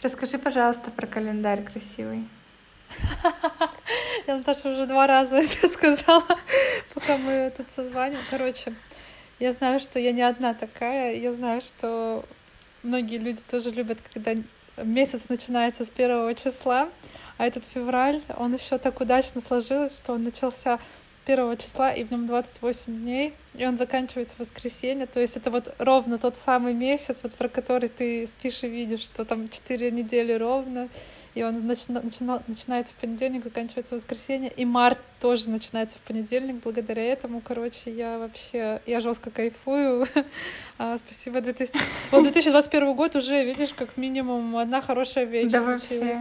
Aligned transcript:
Расскажи, 0.00 0.38
пожалуйста, 0.38 0.92
про 0.92 1.08
календарь 1.08 1.64
красивый. 1.64 2.28
Я 4.28 4.36
Наташа 4.36 4.68
уже 4.68 4.86
два 4.86 5.08
раза 5.08 5.36
это 5.38 5.68
сказала, 5.68 6.24
пока 6.94 7.16
мы 7.16 7.52
тут 7.56 7.66
созваниваем. 7.74 8.24
Короче, 8.30 8.74
я 9.40 9.50
знаю, 9.50 9.80
что 9.80 9.98
я 9.98 10.12
не 10.12 10.22
одна 10.22 10.54
такая. 10.54 11.16
Я 11.16 11.32
знаю, 11.32 11.60
что 11.60 12.24
многие 12.84 13.18
люди 13.18 13.40
тоже 13.50 13.70
любят, 13.70 13.98
когда 14.12 14.34
месяц 14.76 15.28
начинается 15.28 15.84
с 15.84 15.90
первого 15.90 16.32
числа, 16.34 16.90
а 17.36 17.46
этот 17.46 17.64
февраль, 17.64 18.22
он 18.36 18.54
еще 18.54 18.78
так 18.78 19.00
удачно 19.00 19.40
сложился, 19.40 19.96
что 19.96 20.12
он 20.12 20.22
начался 20.22 20.78
первого 21.28 21.58
числа, 21.58 21.92
и 21.92 22.04
в 22.04 22.10
нем 22.10 22.26
28 22.26 23.00
дней, 23.00 23.34
и 23.54 23.66
он 23.66 23.76
заканчивается 23.76 24.34
в 24.36 24.40
воскресенье. 24.40 25.04
То 25.04 25.20
есть 25.20 25.36
это 25.36 25.50
вот 25.50 25.74
ровно 25.76 26.16
тот 26.16 26.38
самый 26.38 26.72
месяц, 26.72 27.20
вот 27.22 27.34
про 27.34 27.48
который 27.50 27.90
ты 27.90 28.26
спишь 28.26 28.62
и 28.62 28.66
видишь, 28.66 29.00
что 29.00 29.26
там 29.26 29.50
4 29.50 29.90
недели 29.90 30.32
ровно, 30.32 30.88
и 31.34 31.42
он 31.42 31.66
начина, 31.66 32.00
начина, 32.00 32.42
начинается 32.46 32.94
в 32.94 32.96
понедельник, 32.96 33.44
заканчивается 33.44 33.94
в 33.94 33.98
воскресенье, 33.98 34.50
и 34.50 34.64
март 34.64 34.98
тоже 35.20 35.50
начинается 35.50 35.98
в 35.98 36.00
понедельник. 36.00 36.62
Благодаря 36.64 37.04
этому, 37.04 37.42
короче, 37.42 37.92
я 37.92 38.16
вообще, 38.18 38.80
я 38.86 39.00
жестко 39.00 39.30
кайфую. 39.30 40.06
а, 40.78 40.96
спасибо 40.96 41.42
2000... 41.42 41.78
Вот 42.10 42.22
2021 42.22 42.94
год 42.94 43.16
уже, 43.16 43.44
видишь, 43.44 43.74
как 43.74 43.98
минимум 43.98 44.56
одна 44.56 44.80
хорошая 44.80 45.26
вещь 45.26 45.52
Да 45.52 45.62
вообще. 45.62 46.16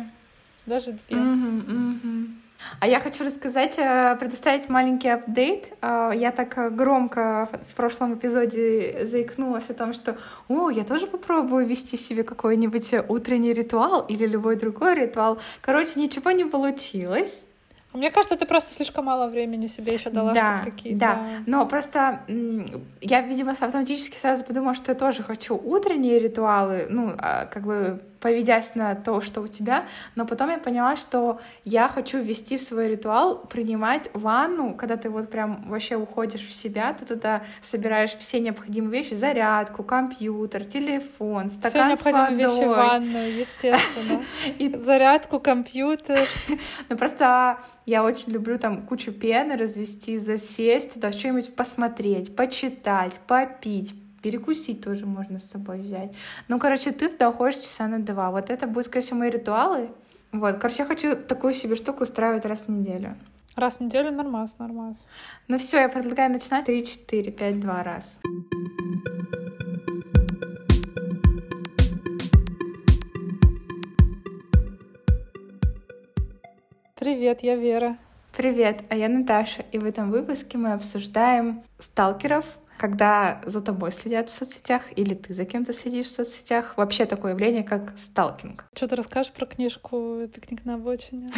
Даже 0.66 0.92
две. 0.92 1.16
Мгм, 1.16 1.58
мгм. 1.60 2.42
А 2.80 2.88
я 2.88 3.00
хочу 3.00 3.24
рассказать, 3.24 3.76
э, 3.78 4.16
предоставить 4.20 4.70
маленький 4.70 5.10
апдейт. 5.10 5.70
Э, 5.82 6.12
Я 6.16 6.32
так 6.32 6.58
э, 6.58 6.70
громко 6.70 7.50
в 7.72 7.76
прошлом 7.76 8.16
эпизоде 8.16 9.06
заикнулась 9.06 9.70
о 9.70 9.74
том, 9.74 9.94
что 9.94 10.18
«О, 10.48 10.70
я 10.70 10.84
тоже 10.84 11.08
попробую 11.08 11.66
вести 11.66 11.98
себе 11.98 12.24
какой-нибудь 12.24 12.94
утренний 13.08 13.54
ритуал 13.54 14.02
или 14.02 14.26
любой 14.26 14.56
другой 14.56 14.96
ритуал». 14.96 15.40
Короче, 15.62 16.00
ничего 16.00 16.32
не 16.32 16.46
получилось. 16.46 17.48
Мне 17.94 18.12
кажется, 18.12 18.36
ты 18.36 18.46
просто 18.46 18.74
слишком 18.74 19.06
мало 19.06 19.28
времени 19.28 19.68
себе 19.68 19.94
еще 19.94 20.10
дала, 20.10 20.34
да, 20.34 20.58
чтобы 20.60 20.72
какие-то... 20.72 21.00
да. 21.00 21.26
Но 21.48 21.66
просто 21.66 22.20
я, 23.02 23.22
видимо, 23.22 23.52
автоматически 23.52 24.18
сразу 24.18 24.44
подумала, 24.44 24.76
что 24.76 24.92
я 24.92 24.96
тоже 24.96 25.24
хочу 25.24 25.56
утренние 25.56 26.20
ритуалы, 26.20 26.88
ну, 26.90 27.16
а, 27.18 27.46
как 27.46 27.64
бы 27.64 28.00
поведясь 28.20 28.76
на 28.76 28.96
то, 28.96 29.22
что 29.22 29.42
у 29.42 29.48
тебя, 29.48 29.86
но 30.16 30.26
потом 30.26 30.50
я 30.50 30.58
поняла, 30.58 30.96
что 30.96 31.40
я 31.64 31.88
хочу 31.88 32.20
ввести 32.20 32.58
в 32.58 32.62
свой 32.62 32.90
ритуал 32.90 33.38
принимать 33.38 34.10
ванну, 34.14 34.74
когда 34.74 34.98
ты 34.98 35.10
вот 35.10 35.30
прям 35.30 35.70
вообще 35.70 35.96
уходишь 35.96 36.46
в 36.46 36.52
себя, 36.54 36.94
ты 36.94 37.06
туда 37.06 37.42
собираешь 37.62 38.16
все 38.16 38.40
необходимые 38.40 39.02
вещи, 39.02 39.14
зарядку, 39.14 39.84
компьютер, 39.84 40.66
телефон, 40.66 41.50
Все 41.50 41.58
стакан 41.58 41.98
с 41.98 42.06
необходимые 42.06 42.48
водой. 42.48 42.60
вещи 42.60 42.66
в 42.66 42.76
ванную, 42.76 43.40
естественно. 43.40 44.24
И 44.60 44.76
Зарядку, 44.78 45.40
компьютер. 45.40 46.20
Ну 46.90 46.98
просто 46.98 47.58
я 47.86 48.04
очень 48.04 48.32
люблю 48.32 48.58
там 48.58 48.86
кучу 48.86 49.12
пены 49.12 49.58
развести, 49.58 50.18
засесть 50.18 50.94
туда, 50.94 51.12
что-нибудь 51.12 51.56
посмотреть, 51.56 52.36
почитать, 52.36 53.20
попить, 53.28 53.94
перекусить 54.22 54.82
тоже 54.82 55.06
можно 55.06 55.40
с 55.40 55.50
собой 55.50 55.80
взять. 55.80 56.14
Ну, 56.48 56.60
короче, 56.60 56.92
ты 56.92 57.10
туда 57.10 57.30
уходишь 57.30 57.58
часа 57.58 57.88
на 57.88 58.00
два. 58.00 58.32
Вот 58.32 58.50
это 58.50 58.68
будет, 58.68 58.86
скорее 58.86 59.04
всего, 59.04 59.20
мои 59.20 59.30
ритуалы. 59.30 59.90
Вот, 60.32 60.58
короче, 60.58 60.84
я 60.84 60.86
хочу 60.86 61.16
такую 61.16 61.54
себе 61.54 61.76
штуку 61.76 62.04
устраивать 62.04 62.46
раз 62.46 62.64
в 62.64 62.70
неделю. 62.70 63.16
Раз 63.56 63.78
в 63.78 63.82
неделю 63.82 64.12
нормас, 64.12 64.60
нормас. 64.60 65.08
Ну 65.48 65.58
все, 65.58 65.80
я 65.80 65.90
предлагаю 65.90 66.32
начинать 66.32 66.66
3, 66.66 66.86
4, 66.86 67.32
5, 67.32 67.60
2 67.60 67.84
раз. 67.84 68.20
Привет, 76.96 77.42
я 77.42 77.56
Вера. 77.56 77.98
Привет, 78.36 78.84
а 78.90 78.96
я 78.96 79.10
Наташа, 79.10 79.66
и 79.72 79.80
в 79.80 79.86
этом 79.86 80.12
выпуске 80.12 80.60
мы 80.60 80.74
обсуждаем 80.74 81.64
сталкеров, 81.80 82.60
когда 82.78 83.42
за 83.46 83.62
тобой 83.62 83.92
следят 83.92 84.30
в 84.30 84.34
соцсетях 84.34 84.84
или 84.96 85.14
ты 85.14 85.34
за 85.34 85.46
кем-то 85.46 85.74
следишь 85.74 86.08
в 86.08 86.12
соцсетях. 86.12 86.78
Вообще 86.78 87.06
такое 87.06 87.32
явление, 87.32 87.64
как 87.64 87.98
сталкинг. 87.98 88.66
Что 88.76 88.88
ты 88.88 88.96
расскажешь 88.96 89.32
про 89.32 89.46
книжку 89.46 90.28
«Пикник 90.34 90.66
на 90.66 90.76
обочине»? 90.76 91.32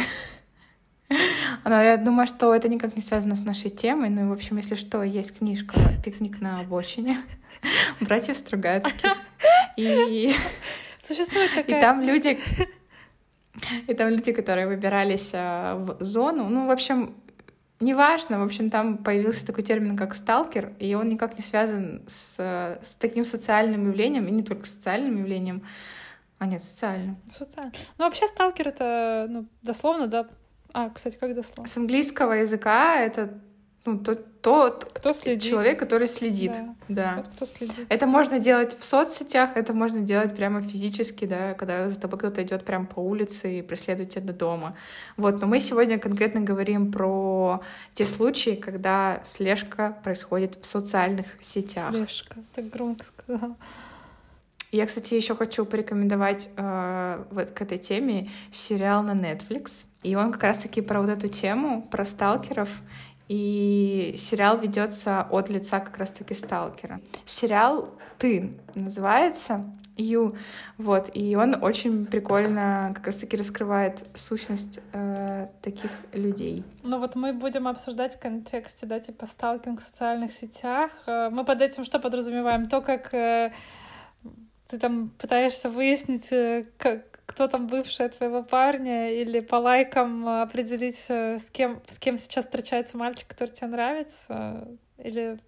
Но 1.64 1.82
я 1.82 1.96
думаю, 1.96 2.26
что 2.26 2.54
это 2.54 2.68
никак 2.68 2.94
не 2.94 3.02
связано 3.02 3.34
с 3.34 3.40
нашей 3.40 3.70
темой. 3.70 4.10
Ну 4.10 4.22
и, 4.22 4.28
в 4.28 4.32
общем, 4.32 4.56
если 4.58 4.74
что, 4.74 5.02
есть 5.02 5.38
книжка 5.38 5.74
«Пикник 6.04 6.40
на 6.40 6.60
обочине» 6.60 7.18
братьев 8.00 8.36
Стругацких. 8.36 9.16
И, 9.76 10.34
Существует 10.98 11.50
и 11.52 11.62
такая... 11.62 11.80
там 11.80 12.02
люди... 12.02 12.38
И 13.88 13.94
там 13.94 14.08
люди, 14.08 14.32
которые 14.32 14.68
выбирались 14.68 15.32
а, 15.34 15.76
в 15.76 16.02
зону. 16.02 16.48
Ну, 16.48 16.68
в 16.68 16.70
общем, 16.70 17.14
неважно. 17.80 18.40
В 18.40 18.42
общем, 18.42 18.70
там 18.70 18.98
появился 18.98 19.46
такой 19.46 19.64
термин, 19.64 19.96
как 19.96 20.14
сталкер, 20.14 20.72
и 20.78 20.94
он 20.94 21.08
никак 21.08 21.36
не 21.36 21.42
связан 21.42 22.02
с, 22.06 22.38
с 22.38 22.94
таким 22.94 23.24
социальным 23.24 23.88
явлением, 23.88 24.28
и 24.28 24.30
не 24.30 24.42
только 24.42 24.66
социальным 24.66 25.16
явлением, 25.16 25.62
а 26.38 26.46
нет, 26.46 26.62
социальным. 26.62 27.16
Социально. 27.36 27.72
Ну, 27.98 28.04
вообще 28.04 28.26
сталкер— 28.26 28.68
это, 28.70 29.26
ну, 29.28 29.46
дословно, 29.62 30.06
да. 30.06 30.28
А, 30.72 30.90
кстати, 30.90 31.16
как 31.16 31.34
дословно? 31.34 31.66
С 31.66 31.76
английского 31.76 32.32
языка 32.34 33.00
это 33.00 33.40
ну, 33.86 33.98
тот, 33.98 34.40
тот 34.42 34.90
Кто 34.92 35.12
следит? 35.12 35.50
человек, 35.50 35.78
который 35.78 36.06
следит. 36.06 36.52
Да. 36.88 37.14
Да. 37.14 37.22
Тот, 37.22 37.28
кто 37.28 37.46
следит. 37.46 37.86
Это 37.88 38.06
можно 38.06 38.38
делать 38.38 38.78
в 38.78 38.84
соцсетях, 38.84 39.50
это 39.54 39.72
можно 39.72 40.00
делать 40.00 40.36
прямо 40.36 40.60
физически, 40.60 41.24
да, 41.24 41.54
когда 41.54 41.88
за 41.88 41.98
тобой 41.98 42.18
кто-то 42.18 42.42
идет 42.42 42.64
прямо 42.64 42.84
по 42.84 43.00
улице 43.00 43.58
и 43.58 43.62
преследует 43.62 44.10
тебя 44.10 44.26
до 44.26 44.32
дома. 44.34 44.76
Вот, 45.16 45.40
но 45.40 45.46
мы 45.46 45.60
сегодня 45.60 45.98
конкретно 45.98 46.42
говорим 46.42 46.92
про 46.92 47.62
те 47.94 48.04
случаи, 48.04 48.54
когда 48.54 49.22
слежка 49.24 49.96
происходит 50.04 50.56
в 50.60 50.66
социальных 50.66 51.26
сетях. 51.40 51.90
Слежка. 51.90 52.36
Так 52.54 52.68
громко 52.68 53.04
сказала. 53.04 53.56
Я, 54.72 54.86
кстати, 54.86 55.14
еще 55.14 55.34
хочу 55.34 55.64
порекомендовать 55.64 56.48
э, 56.56 57.24
вот 57.32 57.50
к 57.50 57.60
этой 57.62 57.78
теме 57.78 58.30
сериал 58.52 59.02
на 59.02 59.12
Netflix. 59.12 59.86
И 60.04 60.14
он 60.14 60.30
как 60.32 60.44
раз-таки 60.44 60.80
про 60.80 61.00
вот 61.00 61.10
эту 61.10 61.28
тему, 61.28 61.88
про 61.90 62.04
сталкеров. 62.04 62.70
И 63.30 64.14
сериал 64.16 64.58
ведется 64.58 65.22
от 65.30 65.48
лица 65.50 65.78
как 65.78 65.96
раз-таки 65.98 66.34
сталкера. 66.34 67.00
Сериал 67.24 67.90
«Ты» 68.18 68.58
называется. 68.74 69.70
Ю, 69.96 70.34
вот, 70.78 71.10
и 71.14 71.36
он 71.36 71.62
очень 71.62 72.06
прикольно 72.06 72.90
как 72.92 73.06
раз-таки 73.06 73.36
раскрывает 73.36 74.04
сущность 74.14 74.80
э, 74.92 75.46
таких 75.62 75.92
людей. 76.12 76.64
Ну 76.82 76.98
вот 76.98 77.14
мы 77.14 77.32
будем 77.32 77.68
обсуждать 77.68 78.16
в 78.16 78.18
контексте, 78.18 78.86
да, 78.86 78.98
типа 78.98 79.26
сталкинг 79.26 79.80
в 79.80 79.84
социальных 79.84 80.32
сетях. 80.32 80.90
Э, 81.06 81.28
Мы 81.30 81.44
под 81.44 81.62
этим 81.62 81.84
что 81.84 82.00
подразумеваем? 82.00 82.66
То, 82.66 82.80
как 82.80 83.14
э, 83.14 83.52
ты 84.68 84.78
там 84.78 85.10
пытаешься 85.10 85.68
выяснить, 85.68 86.32
э, 86.32 86.66
как, 86.78 87.09
кто 87.30 87.46
там 87.46 87.68
бывшая 87.68 88.08
твоего 88.08 88.42
парня, 88.42 89.12
или 89.12 89.38
по 89.38 89.54
лайкам 89.54 90.26
э, 90.26 90.42
определить, 90.42 91.06
э, 91.08 91.38
с 91.38 91.48
кем, 91.48 91.80
с 91.86 92.00
кем 92.00 92.18
сейчас 92.18 92.44
встречается 92.44 92.96
мальчик, 92.96 93.28
который 93.28 93.50
тебе 93.50 93.68
нравится, 93.68 94.66
или 94.98 95.38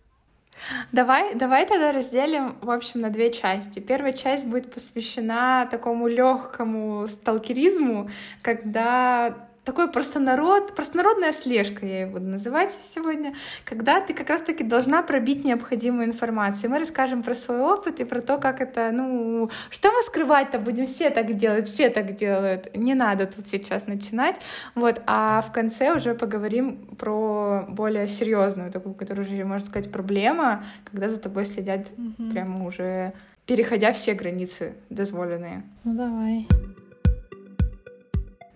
Давай, 0.92 1.34
давай 1.34 1.66
тогда 1.66 1.92
разделим, 1.92 2.58
в 2.60 2.70
общем, 2.70 3.00
на 3.00 3.10
две 3.10 3.32
части. 3.32 3.80
Первая 3.80 4.12
часть 4.12 4.46
будет 4.46 4.72
посвящена 4.72 5.66
такому 5.70 6.06
легкому 6.08 7.08
сталкеризму, 7.08 8.10
когда 8.42 9.48
такой 9.64 9.90
простонарод, 9.90 10.74
простонародная 10.74 11.32
слежка, 11.32 11.86
я 11.86 12.00
ее 12.00 12.06
буду 12.06 12.26
называть 12.26 12.72
сегодня, 12.82 13.34
когда 13.64 14.00
ты 14.00 14.12
как 14.12 14.28
раз-таки 14.28 14.64
должна 14.64 15.02
пробить 15.02 15.44
необходимую 15.44 16.06
информацию. 16.06 16.70
Мы 16.70 16.78
расскажем 16.78 17.22
про 17.22 17.34
свой 17.34 17.60
опыт 17.60 18.00
и 18.00 18.04
про 18.04 18.20
то, 18.20 18.38
как 18.38 18.60
это, 18.60 18.90
ну, 18.92 19.50
что 19.70 19.92
мы 19.92 20.02
скрывать-то 20.02 20.58
будем, 20.58 20.86
все 20.86 21.10
так 21.10 21.32
делают, 21.36 21.68
все 21.68 21.90
так 21.90 22.14
делают, 22.14 22.74
не 22.76 22.94
надо 22.94 23.26
тут 23.26 23.46
сейчас 23.46 23.86
начинать, 23.86 24.40
вот, 24.74 25.00
а 25.06 25.42
в 25.42 25.52
конце 25.52 25.94
уже 25.94 26.14
поговорим 26.14 26.86
про 26.98 27.64
более 27.68 28.08
серьезную 28.08 28.72
такую, 28.72 28.94
которую 28.94 29.26
уже, 29.26 29.44
можно 29.44 29.66
сказать, 29.66 29.92
проблема, 29.92 30.64
когда 30.90 31.08
за 31.08 31.20
тобой 31.20 31.44
следят 31.44 31.90
Мгм. 31.96 32.30
прямо 32.30 32.66
уже 32.66 33.12
переходя 33.46 33.92
все 33.92 34.14
границы 34.14 34.74
дозволенные. 34.88 35.62
Ну 35.84 35.94
давай. 35.94 36.46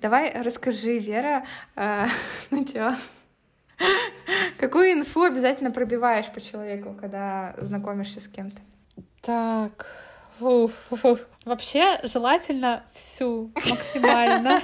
Давай 0.02 0.31
расскажи, 0.43 0.98
Вера, 0.98 1.44
э, 1.75 2.06
ну 2.50 2.64
чё, 2.64 2.93
какую 4.58 4.93
инфу 4.93 5.22
обязательно 5.22 5.70
пробиваешь 5.70 6.26
по 6.31 6.40
человеку, 6.40 6.94
когда 7.00 7.54
знакомишься 7.58 8.20
с 8.20 8.28
кем-то? 8.28 8.60
Так. 9.22 9.87
Уф, 10.38 10.72
уф. 10.90 11.20
Вообще 11.46 11.98
желательно 12.02 12.84
всю 12.93 13.50
максимально. 13.70 14.60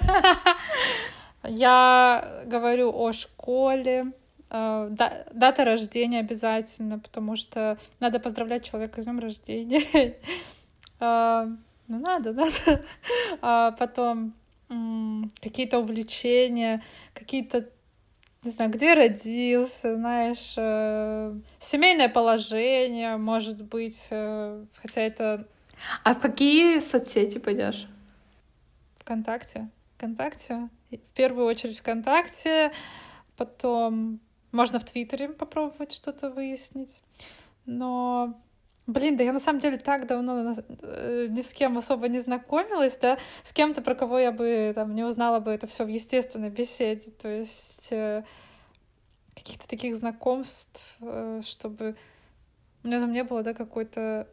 Я 1.45 2.43
говорю 2.47 2.93
о 2.95 3.13
школе, 3.13 4.13
э, 4.51 4.89
да- 4.91 5.25
дата 5.33 5.65
рождения 5.65 6.21
обязательно, 6.21 6.99
потому 6.99 7.37
что 7.37 7.79
надо 8.01 8.21
поздравлять 8.21 8.65
человека 8.65 9.01
с 9.03 9.07
днем 9.07 9.19
рождения. 9.19 10.15
Э, 11.01 11.47
Ну, 11.89 11.99
надо, 11.99 12.33
надо. 12.33 12.85
А 13.41 13.73
потом 13.73 14.35
какие-то 15.41 15.79
увлечения, 15.79 16.83
какие-то 17.15 17.69
не 18.45 18.51
знаю, 18.51 18.73
где 18.73 18.95
родился, 18.95 19.95
знаешь, 19.95 20.55
э, 20.57 21.39
семейное 21.61 22.09
положение, 22.09 23.17
может 23.17 23.63
быть, 23.63 24.09
э, 24.11 24.65
хотя 24.75 25.01
это... 25.01 25.47
А 26.03 26.15
в 26.15 26.19
какие 26.19 26.81
соцсети 26.81 27.39
пойдешь? 27.39 27.87
ВКонтакте. 28.99 29.69
ВКонтакте. 29.97 30.69
В 30.91 31.15
первую 31.15 31.47
очередь 31.47 31.79
ВКонтакте, 31.79 32.73
потом 33.37 34.19
можно 34.51 34.81
в 34.81 34.85
Твиттере 34.85 35.29
попробовать 35.29 35.93
что-то 35.93 36.29
выяснить. 36.29 37.01
Но 37.65 38.35
Блин, 38.87 39.17
да 39.17 39.23
я 39.23 39.33
на 39.33 39.39
самом 39.39 39.61
деле 39.61 39.79
так 39.79 40.07
давно 40.07 40.55
э, 40.83 41.27
ни 41.31 41.41
с 41.41 41.53
кем 41.55 41.79
особо 41.79 42.09
не 42.09 42.19
знакомилась, 42.19 42.97
да, 42.97 43.17
с 43.45 43.53
кем-то, 43.53 43.81
про 43.81 43.95
кого 43.95 44.19
я 44.19 44.33
бы 44.33 44.73
там 44.75 44.95
не 44.95 45.05
узнала 45.05 45.39
бы 45.39 45.53
это 45.53 45.69
все 45.69 45.85
в 45.85 45.89
естественной 45.89 46.51
беседе. 46.51 47.13
То 47.13 47.29
есть 47.29 47.93
э, 47.93 48.25
каких-то 49.37 49.69
таких 49.69 49.95
знакомств, 49.95 50.97
э, 51.01 51.43
чтобы 51.45 51.97
у 52.83 52.89
меня 52.89 53.01
там 53.01 53.13
не 53.13 53.23
было, 53.23 53.43
да, 53.43 53.55
какой-то 53.55 54.29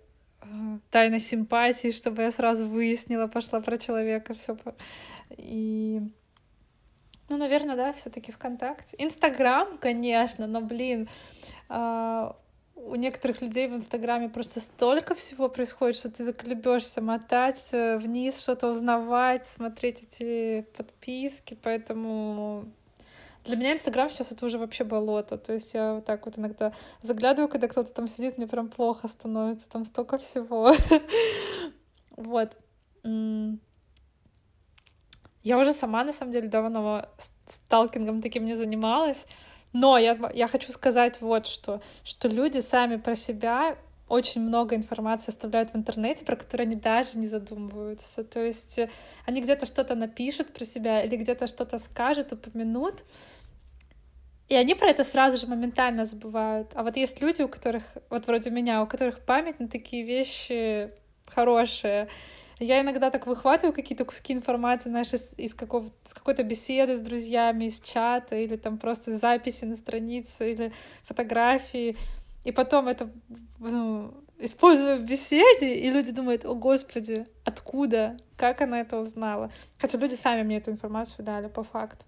тайной 0.89 1.19
симпатии, 1.19 1.91
чтобы 1.91 2.23
я 2.23 2.31
сразу 2.31 2.65
выяснила, 2.65 3.27
пошла 3.27 3.59
про 3.59 3.77
человека, 3.77 4.33
все. 4.33 4.57
И 5.37 6.01
ну, 7.29 7.37
наверное, 7.37 7.75
да, 7.75 7.93
все-таки 7.93 8.31
ВКонтакте. 8.31 8.95
Инстаграм, 8.97 9.77
конечно, 9.77 10.47
но, 10.47 10.61
блин, 10.61 11.07
э, 11.69 12.31
у 12.85 12.95
некоторых 12.95 13.41
людей 13.41 13.67
в 13.67 13.75
Инстаграме 13.75 14.29
просто 14.29 14.59
столько 14.59 15.15
всего 15.15 15.49
происходит, 15.49 15.95
что 15.97 16.09
ты 16.09 16.23
заколебешься 16.23 17.01
мотать 17.01 17.69
э, 17.71 17.97
вниз, 17.97 18.41
что-то 18.41 18.69
узнавать, 18.69 19.45
смотреть 19.45 20.03
эти 20.03 20.65
подписки, 20.75 21.57
поэтому 21.61 22.65
для 23.45 23.55
меня 23.55 23.73
Инстаграм 23.73 24.09
сейчас 24.09 24.31
это 24.31 24.45
уже 24.45 24.57
вообще 24.57 24.83
болото. 24.83 25.37
То 25.37 25.53
есть 25.53 25.73
я 25.73 25.95
вот 25.95 26.05
так 26.05 26.25
вот 26.25 26.37
иногда 26.37 26.73
заглядываю, 27.01 27.49
когда 27.49 27.67
кто-то 27.67 27.91
там 27.91 28.07
сидит, 28.07 28.37
мне 28.37 28.47
прям 28.47 28.69
плохо 28.69 29.07
становится, 29.07 29.69
там 29.69 29.85
столько 29.85 30.17
всего. 30.17 30.73
Вот. 32.15 32.57
Я 35.41 35.57
уже 35.57 35.71
сама, 35.71 36.03
на 36.03 36.11
самом 36.11 36.33
деле, 36.33 36.49
давно 36.49 37.05
сталкингом 37.47 38.21
таким 38.21 38.43
не 38.43 38.55
занималась. 38.55 39.25
Но 39.73 39.97
я, 39.97 40.17
я 40.33 40.47
хочу 40.47 40.71
сказать 40.71 41.21
вот 41.21 41.47
что, 41.47 41.81
что 42.03 42.27
люди 42.27 42.59
сами 42.59 42.97
про 42.97 43.15
себя 43.15 43.77
очень 44.07 44.41
много 44.41 44.75
информации 44.75 45.29
оставляют 45.29 45.71
в 45.71 45.75
интернете, 45.75 46.25
про 46.25 46.35
которую 46.35 46.65
они 46.65 46.75
даже 46.75 47.17
не 47.17 47.27
задумываются. 47.27 48.23
То 48.23 48.43
есть 48.43 48.79
э, 48.79 48.89
они 49.25 49.39
где-то 49.41 49.67
что-то 49.67 49.93
напишут 49.93 50.51
про 50.51 50.65
себя 50.65 51.03
или 51.03 51.15
где-то 51.15 51.45
что-то 51.45 51.77
скажут, 51.77 52.33
упомянут, 52.33 53.03
и 54.47 54.55
они 54.55 54.73
про 54.73 54.89
это 54.89 55.03
сразу 55.03 55.37
же 55.37 55.45
моментально 55.45 56.05
забывают. 56.05 56.71
А 56.73 56.81
вот 56.81 56.97
есть 56.97 57.21
люди, 57.21 57.43
у 57.43 57.47
которых, 57.47 57.83
вот 58.09 58.25
вроде 58.25 58.49
меня, 58.49 58.81
у 58.81 58.87
которых 58.87 59.19
память 59.19 59.59
на 59.59 59.67
такие 59.67 60.03
вещи 60.03 60.91
хорошие, 61.27 62.09
я 62.59 62.81
иногда 62.81 63.09
так 63.09 63.25
выхватываю 63.25 63.73
какие-то 63.73 64.05
куски 64.05 64.33
информации, 64.33 64.89
знаешь, 64.89 65.13
из, 65.13 65.33
из, 65.37 65.53
какого, 65.53 65.89
из 66.05 66.13
какой-то 66.13 66.43
беседы 66.43 66.97
с 66.97 67.01
друзьями, 67.01 67.65
из 67.65 67.79
чата, 67.79 68.35
или 68.35 68.57
там 68.57 68.77
просто 68.77 69.17
записи 69.17 69.65
на 69.65 69.77
странице, 69.77 70.51
или 70.51 70.73
фотографии. 71.05 71.95
И 72.43 72.51
потом 72.51 72.87
это 72.87 73.09
ну, 73.59 74.13
использую 74.39 74.97
в 74.97 75.01
беседе, 75.01 75.75
и 75.75 75.89
люди 75.91 76.11
думают, 76.11 76.45
о 76.45 76.53
господи, 76.53 77.25
откуда, 77.45 78.17
как 78.37 78.61
она 78.61 78.81
это 78.81 78.99
узнала. 78.99 79.51
Хотя 79.77 79.97
люди 79.97 80.15
сами 80.15 80.43
мне 80.43 80.57
эту 80.57 80.71
информацию 80.71 81.25
дали 81.25 81.47
по 81.47 81.63
факту. 81.63 82.05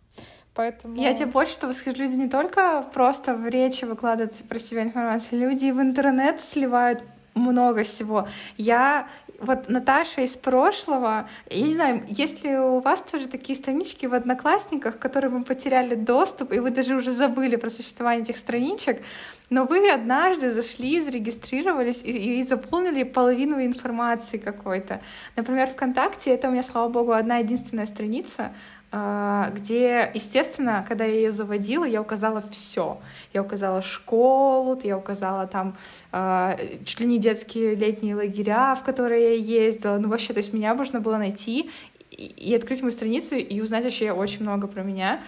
Поэтому... 0.54 0.96
Я 0.96 1.14
тебе 1.14 1.28
больше 1.28 1.58
того 1.58 1.72
скажу, 1.74 1.98
люди 1.98 2.16
не 2.16 2.30
только 2.30 2.86
просто 2.94 3.36
в 3.36 3.48
речи 3.48 3.86
выкладывают 3.86 4.34
про 4.50 4.60
себя 4.60 4.84
информацию, 4.84 5.40
люди 5.40 5.72
в 5.72 5.80
интернет 5.80 6.42
сливают 6.42 7.04
много 7.36 7.84
всего. 7.84 8.28
Я 8.58 9.08
вот 9.42 9.70
Наташа 9.70 10.22
из 10.22 10.38
прошлого, 10.38 11.28
я 11.50 11.66
не 11.66 11.74
знаю, 11.74 12.04
есть 12.08 12.44
ли 12.44 12.56
у 12.58 12.80
вас 12.80 13.02
тоже 13.02 13.28
такие 13.28 13.58
странички 13.58 14.06
в 14.06 14.14
Одноклассниках, 14.14 14.98
к 14.98 15.02
которым 15.02 15.40
вы 15.40 15.44
потеряли 15.44 15.96
доступ, 15.96 16.54
и 16.54 16.60
вы 16.60 16.70
даже 16.70 16.96
уже 16.96 17.12
забыли 17.12 17.56
про 17.56 17.70
существование 17.70 18.24
этих 18.24 18.38
страничек, 18.38 19.02
но 19.50 19.66
вы 19.66 19.90
однажды 19.90 20.52
зашли, 20.52 21.02
зарегистрировались 21.02 22.02
и, 22.04 22.40
и 22.40 22.44
заполнили 22.44 23.04
половину 23.04 23.64
информации 23.64 24.38
какой-то. 24.38 25.02
Например, 25.36 25.68
ВКонтакте 25.68 26.32
это 26.32 26.48
у 26.48 26.52
меня, 26.52 26.64
слава 26.64 26.90
богу, 26.90 27.12
одна 27.12 27.38
единственная 27.38 27.88
страница, 27.88 28.54
где, 28.92 30.12
естественно, 30.14 30.86
когда 30.86 31.06
я 31.06 31.14
ее 31.14 31.32
заводила, 31.32 31.86
я 31.86 32.02
указала 32.02 32.44
все. 32.52 33.00
Я 33.34 33.42
указала 33.42 33.82
школу, 33.82 34.78
я 34.84 34.98
указала 34.98 35.48
там 35.48 35.78
э, 36.12 36.78
чуть 36.84 37.00
ли 37.00 37.06
не 37.06 37.18
детские 37.18 37.76
летние 37.76 38.16
лагеря, 38.16 38.76
в 38.76 38.84
которые 38.84 39.38
я 39.38 39.66
ездила. 39.66 39.98
Ну, 39.98 40.10
вообще, 40.10 40.34
то 40.34 40.40
есть 40.40 40.52
меня 40.52 40.76
можно 40.76 41.00
было 41.00 41.16
найти 41.16 41.72
и 42.12 42.54
открыть 42.54 42.82
мою 42.82 42.92
страницу 42.92 43.36
и 43.36 43.62
узнать 43.62 43.86
вообще 43.86 44.12
очень 44.12 44.42
много 44.42 44.68
про 44.68 44.84
меня. 44.84 45.22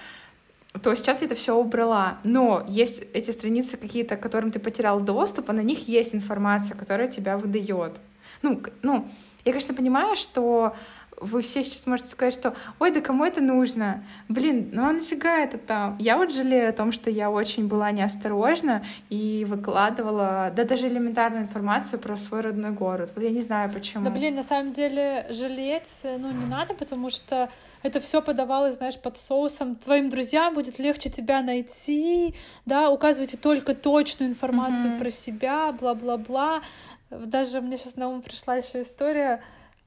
То 0.81 0.93
сейчас 0.95 1.21
я 1.21 1.27
это 1.27 1.35
все 1.35 1.55
убрала. 1.55 2.17
Но 2.25 2.65
есть 2.67 3.05
эти 3.13 3.31
страницы 3.31 3.77
какие-то, 3.77 4.17
к 4.17 4.21
которым 4.21 4.51
ты 4.51 4.59
потерял 4.59 4.99
доступ, 4.99 5.49
а 5.49 5.53
на 5.53 5.61
них 5.61 5.87
есть 5.87 6.13
информация, 6.13 6.75
которая 6.75 7.07
тебя 7.07 7.37
выдает. 7.37 7.93
Ну, 8.41 8.61
ну, 8.81 9.07
я, 9.45 9.51
конечно, 9.51 9.73
понимаю, 9.73 10.15
что 10.15 10.75
вы 11.19 11.41
все 11.41 11.63
сейчас 11.63 11.85
можете 11.87 12.09
сказать, 12.09 12.33
что 12.33 12.55
ой, 12.79 12.91
да 12.91 13.01
кому 13.01 13.25
это 13.25 13.41
нужно? 13.41 14.03
Блин, 14.29 14.69
ну 14.73 14.85
а 14.87 14.91
нафига 14.91 15.37
это 15.39 15.57
там? 15.57 15.97
Я 15.99 16.17
вот 16.17 16.33
жалею 16.33 16.69
о 16.69 16.73
том, 16.73 16.91
что 16.91 17.09
я 17.09 17.29
очень 17.29 17.67
была 17.67 17.91
неосторожна 17.91 18.83
и 19.09 19.45
выкладывала, 19.47 20.51
да 20.55 20.63
даже 20.63 20.87
элементарную 20.87 21.43
информацию 21.43 21.99
про 21.99 22.17
свой 22.17 22.41
родной 22.41 22.71
город. 22.71 23.11
Вот 23.15 23.23
я 23.23 23.31
не 23.31 23.41
знаю 23.41 23.71
почему. 23.71 24.03
Да 24.03 24.09
блин, 24.09 24.35
на 24.35 24.43
самом 24.43 24.73
деле 24.73 25.25
жалеть, 25.29 26.01
ну 26.03 26.31
не 26.31 26.45
надо, 26.45 26.73
потому 26.73 27.09
что 27.09 27.49
это 27.83 27.99
все 27.99 28.21
подавалось, 28.21 28.75
знаешь, 28.75 28.97
под 28.97 29.17
соусом. 29.17 29.75
Твоим 29.75 30.09
друзьям 30.09 30.53
будет 30.53 30.79
легче 30.79 31.09
тебя 31.09 31.41
найти, 31.41 32.33
да, 32.65 32.89
указывайте 32.89 33.37
только 33.37 33.75
точную 33.75 34.31
информацию 34.31 34.93
mm-hmm. 34.93 34.99
про 34.99 35.09
себя, 35.09 35.71
бла-бла-бла. 35.73 36.61
Даже 37.09 37.61
мне 37.61 37.77
сейчас 37.77 37.95
на 37.95 38.07
ум 38.09 38.21
пришла 38.21 38.55
еще 38.55 38.81
история, 38.81 39.43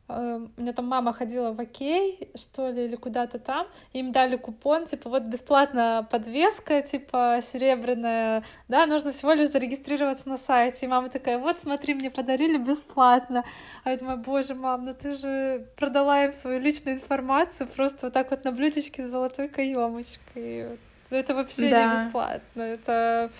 у 0.08 0.12
меня 0.56 0.72
там 0.72 0.86
мама 0.86 1.12
ходила 1.12 1.52
в 1.52 1.60
Окей, 1.60 2.28
что 2.36 2.68
ли, 2.70 2.84
или 2.84 2.96
куда-то 2.96 3.38
там, 3.38 3.66
им 3.92 4.12
дали 4.12 4.36
купон, 4.36 4.86
типа, 4.86 5.10
вот 5.10 5.24
бесплатно 5.24 6.06
подвеска, 6.10 6.80
типа, 6.82 7.40
серебряная, 7.42 8.44
да, 8.68 8.86
нужно 8.86 9.10
всего 9.10 9.32
лишь 9.32 9.48
зарегистрироваться 9.48 10.28
на 10.28 10.36
сайте. 10.36 10.86
И 10.86 10.88
мама 10.88 11.08
такая, 11.08 11.38
вот, 11.38 11.60
смотри, 11.60 11.94
мне 11.94 12.10
подарили 12.10 12.56
бесплатно. 12.56 13.44
А 13.82 13.90
я 13.90 13.96
думаю, 13.96 14.18
боже, 14.18 14.54
мам, 14.54 14.84
ну 14.84 14.92
ты 14.92 15.12
же 15.16 15.66
продала 15.76 16.24
им 16.24 16.32
свою 16.32 16.60
личную 16.60 16.96
информацию 16.96 17.68
просто 17.68 18.06
вот 18.06 18.12
так 18.12 18.30
вот 18.30 18.44
на 18.44 18.52
блюдечке 18.52 19.06
с 19.06 19.10
золотой 19.10 19.48
каемочкой. 19.48 20.78
Это 21.10 21.34
вообще 21.34 21.70
да. 21.70 21.84
не 21.84 22.04
бесплатно, 22.04 22.62
это... 22.62 23.30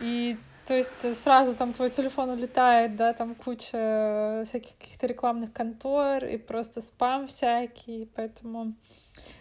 И 0.00 0.38
то 0.70 0.76
есть 0.76 1.04
э, 1.04 1.14
сразу 1.14 1.52
там 1.52 1.72
твой 1.72 1.90
телефон 1.90 2.30
улетает, 2.30 2.94
да, 2.94 3.12
там 3.12 3.34
куча 3.34 4.44
всяких 4.46 4.78
каких-то 4.78 5.08
рекламных 5.08 5.52
контор 5.52 6.24
и 6.24 6.36
просто 6.36 6.80
спам 6.80 7.26
всякий, 7.26 8.08
поэтому... 8.14 8.74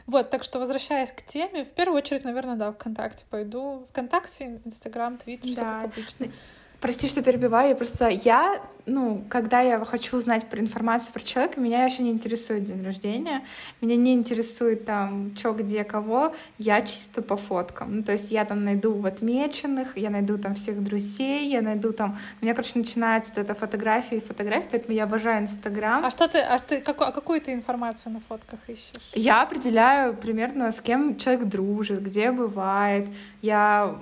Вот, 0.07 0.31
так 0.31 0.41
что 0.41 0.57
возвращаясь 0.57 1.11
к 1.11 1.21
теме, 1.21 1.65
в 1.65 1.69
первую 1.69 1.99
очередь, 1.99 2.23
наверное, 2.23 2.55
да, 2.55 2.71
ВКонтакте 2.71 3.25
пойду. 3.29 3.85
ВКонтакте, 3.89 4.59
Инстаграм, 4.65 5.17
Твиттер, 5.19 5.49
да. 5.49 5.53
все 5.53 5.61
как 5.61 5.83
обычно. 5.83 6.33
Прости, 6.81 7.09
что 7.09 7.21
перебиваю, 7.21 7.75
просто 7.75 8.07
я, 8.07 8.61
ну, 8.85 9.21
когда 9.29 9.59
я 9.59 9.83
хочу 9.83 10.15
узнать 10.15 10.47
про 10.47 10.61
информацию 10.61 11.11
про 11.11 11.21
человека, 11.21 11.59
меня 11.59 11.83
вообще 11.83 12.03
не 12.03 12.11
интересует 12.11 12.63
день 12.63 12.85
рождения, 12.85 13.43
меня 13.81 13.97
не 13.97 14.13
интересует 14.13 14.85
там, 14.85 15.35
что, 15.35 15.51
где, 15.51 15.83
кого, 15.83 16.33
я 16.57 16.81
чисто 16.81 17.21
по 17.21 17.35
фоткам. 17.35 17.97
Ну, 17.97 18.03
то 18.03 18.13
есть 18.13 18.31
я 18.31 18.45
там 18.45 18.63
найду 18.63 18.93
в 18.93 19.05
отмеченных, 19.05 19.97
я 19.97 20.09
найду 20.09 20.37
там 20.37 20.55
всех 20.55 20.81
друзей, 20.81 21.49
я 21.49 21.61
найду 21.61 21.91
там... 21.91 22.17
У 22.41 22.45
меня, 22.45 22.55
короче, 22.55 22.79
начинается 22.79 23.33
вот 23.35 23.41
эта 23.41 23.55
фотография 23.55 24.17
и 24.17 24.21
фотография, 24.21 24.69
поэтому 24.71 24.95
я 24.95 25.03
обожаю 25.03 25.43
Инстаграм. 25.43 26.05
А 26.05 26.11
что 26.11 26.29
ты, 26.29 26.39
а 26.39 26.57
ты, 26.59 26.79
как, 26.79 27.01
а 27.01 27.11
какую 27.11 27.41
ты 27.41 27.51
информацию 27.51 28.13
на 28.13 28.21
фотках 28.21 28.59
ищешь? 28.67 28.93
Я 29.13 29.41
определяю 29.41 30.13
примерно, 30.13 30.71
с 30.71 30.79
кем 30.79 31.17
человек 31.17 31.43
дружит, 31.43 32.01
где 32.01 32.31
бывает. 32.31 33.09
Я 33.41 33.97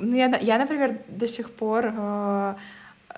ну, 0.00 0.16
я, 0.16 0.36
я, 0.40 0.58
например, 0.58 0.98
до 1.08 1.26
сих 1.26 1.50
пор 1.50 1.92
э, 1.96 2.54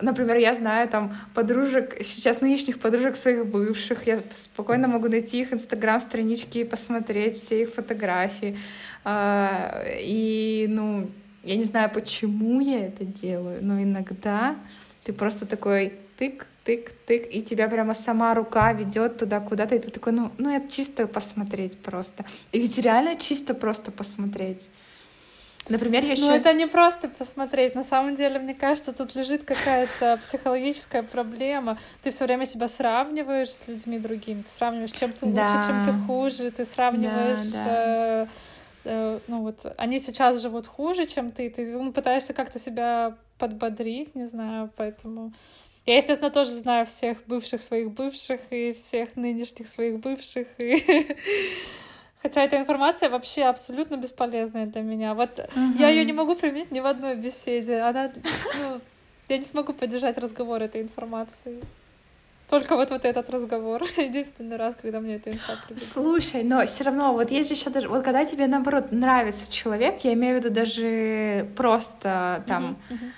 Например, 0.01 0.37
я 0.37 0.55
знаю 0.55 0.89
там 0.89 1.17
подружек, 1.35 1.97
сейчас 2.03 2.41
нынешних 2.41 2.81
подружек 2.81 3.15
своих 3.15 3.47
бывших, 3.47 4.07
я 4.07 4.21
спокойно 4.35 4.89
могу 4.89 5.09
найти 5.09 5.41
их 5.41 5.53
инстаграм-странички 5.53 6.59
и 6.59 6.65
посмотреть 6.65 7.37
все 7.37 7.63
их 7.63 7.75
фотографии. 7.75 8.57
А, 9.05 9.85
и, 10.01 10.67
ну, 10.69 11.11
я 11.45 11.57
не 11.57 11.65
знаю, 11.65 11.91
почему 11.91 12.61
я 12.61 12.87
это 12.87 13.05
делаю, 13.05 13.59
но 13.63 13.83
иногда 13.83 14.57
ты 15.05 15.13
просто 15.13 15.47
такой 15.47 15.93
тык, 16.19 16.47
тык-тык, 16.65 17.29
и 17.29 17.43
тебя 17.43 17.69
прямо 17.69 17.95
сама 17.95 18.35
рука 18.35 18.73
ведет 18.73 19.19
туда 19.19 19.41
куда-то, 19.41 19.75
и 19.75 19.79
ты 19.79 19.91
такой, 19.91 20.13
ну, 20.13 20.33
ну 20.39 20.57
это 20.57 20.73
чисто 20.73 21.07
посмотреть 21.07 21.79
просто. 21.79 22.25
И 22.53 22.61
ведь 22.61 22.79
реально 22.79 23.17
чисто 23.17 23.55
просто 23.55 23.91
посмотреть. 23.91 24.69
Например, 25.69 26.05
я 26.05 26.13
еще... 26.13 26.27
Ну, 26.27 26.35
это 26.35 26.53
не 26.53 26.67
просто 26.67 27.09
посмотреть. 27.09 27.75
На 27.75 27.85
самом 27.85 28.17
деле, 28.17 28.39
мне 28.39 28.55
кажется, 28.55 28.93
тут 28.93 29.15
лежит 29.15 29.45
какая-то 29.45 30.19
психологическая 30.21 31.03
проблема. 31.03 31.79
Ты 32.03 32.11
все 32.11 32.25
время 32.25 32.47
себя 32.47 32.67
сравниваешь 32.67 33.51
с 33.51 33.69
людьми 33.69 33.99
другими. 33.99 34.43
Ты 34.43 34.49
сравниваешь, 34.57 34.93
чем 34.93 35.13
ты 35.13 35.27
да. 35.27 35.43
лучше, 35.43 35.67
чем 35.67 35.85
ты 35.85 36.07
хуже. 36.07 36.51
Ты 36.51 36.65
сравниваешь... 36.65 37.53
Да, 37.53 37.65
да. 37.65 37.75
Э, 37.75 38.27
э, 38.85 39.21
ну 39.29 39.43
вот, 39.43 39.65
они 39.79 40.01
сейчас 40.01 40.43
живут 40.43 40.67
хуже, 40.67 41.07
чем 41.07 41.31
ты. 41.31 41.49
Ты 41.49 41.67
ну, 41.71 41.93
пытаешься 41.93 42.33
как-то 42.35 42.59
себя 42.59 43.17
подбодрить, 43.39 44.15
не 44.15 44.27
знаю, 44.27 44.71
поэтому... 44.77 45.33
Я, 45.85 45.97
естественно, 45.97 46.31
тоже 46.31 46.51
знаю 46.51 46.87
всех 46.87 47.19
бывших 47.27 47.61
своих 47.61 47.91
бывших 47.91 48.41
и 48.51 48.73
всех 48.73 49.17
нынешних 49.17 49.67
своих 49.67 49.99
бывших. 49.99 50.47
И... 50.59 51.17
Хотя 52.23 52.45
эта 52.45 52.57
информация 52.57 53.11
вообще 53.11 53.43
абсолютно 53.45 53.97
бесполезная 53.97 54.67
для 54.67 54.83
меня. 54.83 55.15
Вот 55.15 55.39
угу. 55.39 55.79
я 55.79 55.89
ее 55.89 56.05
не 56.05 56.13
могу 56.13 56.37
применить 56.37 56.71
ни 56.71 56.79
в 56.81 56.87
одной 56.87 57.17
беседе. 57.17 57.81
Она, 57.81 58.13
ну, 58.61 58.81
я 59.29 59.39
не 59.39 59.45
смогу 59.45 59.73
поддержать 59.73 60.19
разговор 60.19 60.63
этой 60.63 60.83
информации. 60.83 61.61
Только 62.49 62.77
вот, 62.77 62.91
вот 62.91 63.05
этот 63.05 63.29
разговор. 63.29 63.83
Единственный 63.97 64.57
раз, 64.57 64.77
когда 64.81 65.01
мне 65.01 65.17
эта 65.17 65.33
инфа 65.33 65.55
придет. 65.67 65.83
Слушай, 65.83 66.45
но 66.45 66.65
все 66.67 66.85
равно, 66.85 67.13
вот 67.13 67.31
есть 67.33 67.49
же 67.49 67.55
еще 67.55 67.71
даже, 67.71 67.89
вот 67.89 68.05
когда 68.05 68.25
тебе 68.25 68.47
наоборот 68.47 68.93
нравится 68.93 69.51
человек, 69.51 70.01
я 70.05 70.13
имею 70.13 70.37
в 70.37 70.45
виду 70.45 70.55
даже 70.55 71.49
просто 71.57 72.45
там. 72.47 72.77
Uh-huh, 72.89 72.97
uh-huh 72.97 73.11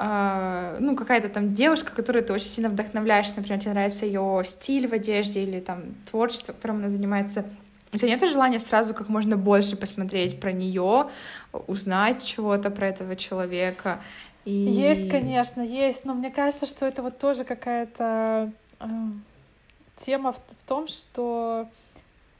Uh, 0.00 0.76
ну, 0.78 0.94
какая-то 0.94 1.28
там 1.28 1.56
девушка, 1.56 1.90
которой 1.92 2.22
ты 2.22 2.32
очень 2.32 2.46
сильно 2.46 2.68
вдохновляешься, 2.68 3.34
например, 3.36 3.58
тебе 3.58 3.72
нравится 3.72 4.06
ее 4.06 4.42
стиль 4.44 4.86
в 4.86 4.92
одежде 4.92 5.42
или 5.42 5.58
там 5.58 5.96
творчество, 6.08 6.52
которым 6.52 6.76
она 6.76 6.90
занимается. 6.90 7.44
У 7.92 7.96
тебя 7.96 8.08
нет 8.08 8.20
желания 8.20 8.58
сразу 8.58 8.94
как 8.94 9.08
можно 9.08 9.36
больше 9.36 9.76
посмотреть 9.76 10.40
про 10.40 10.52
нее, 10.52 11.08
узнать 11.52 12.22
чего-то 12.22 12.70
про 12.70 12.88
этого 12.88 13.16
человека? 13.16 14.00
И... 14.44 14.50
Есть, 14.50 15.08
конечно, 15.10 15.60
есть, 15.60 16.04
но 16.04 16.14
мне 16.14 16.30
кажется, 16.30 16.66
что 16.66 16.86
это 16.86 17.02
вот 17.02 17.18
тоже 17.18 17.44
какая-то 17.44 18.52
э, 18.80 18.86
тема 19.96 20.32
в, 20.32 20.36
в 20.36 20.64
том, 20.66 20.86
что 20.86 21.68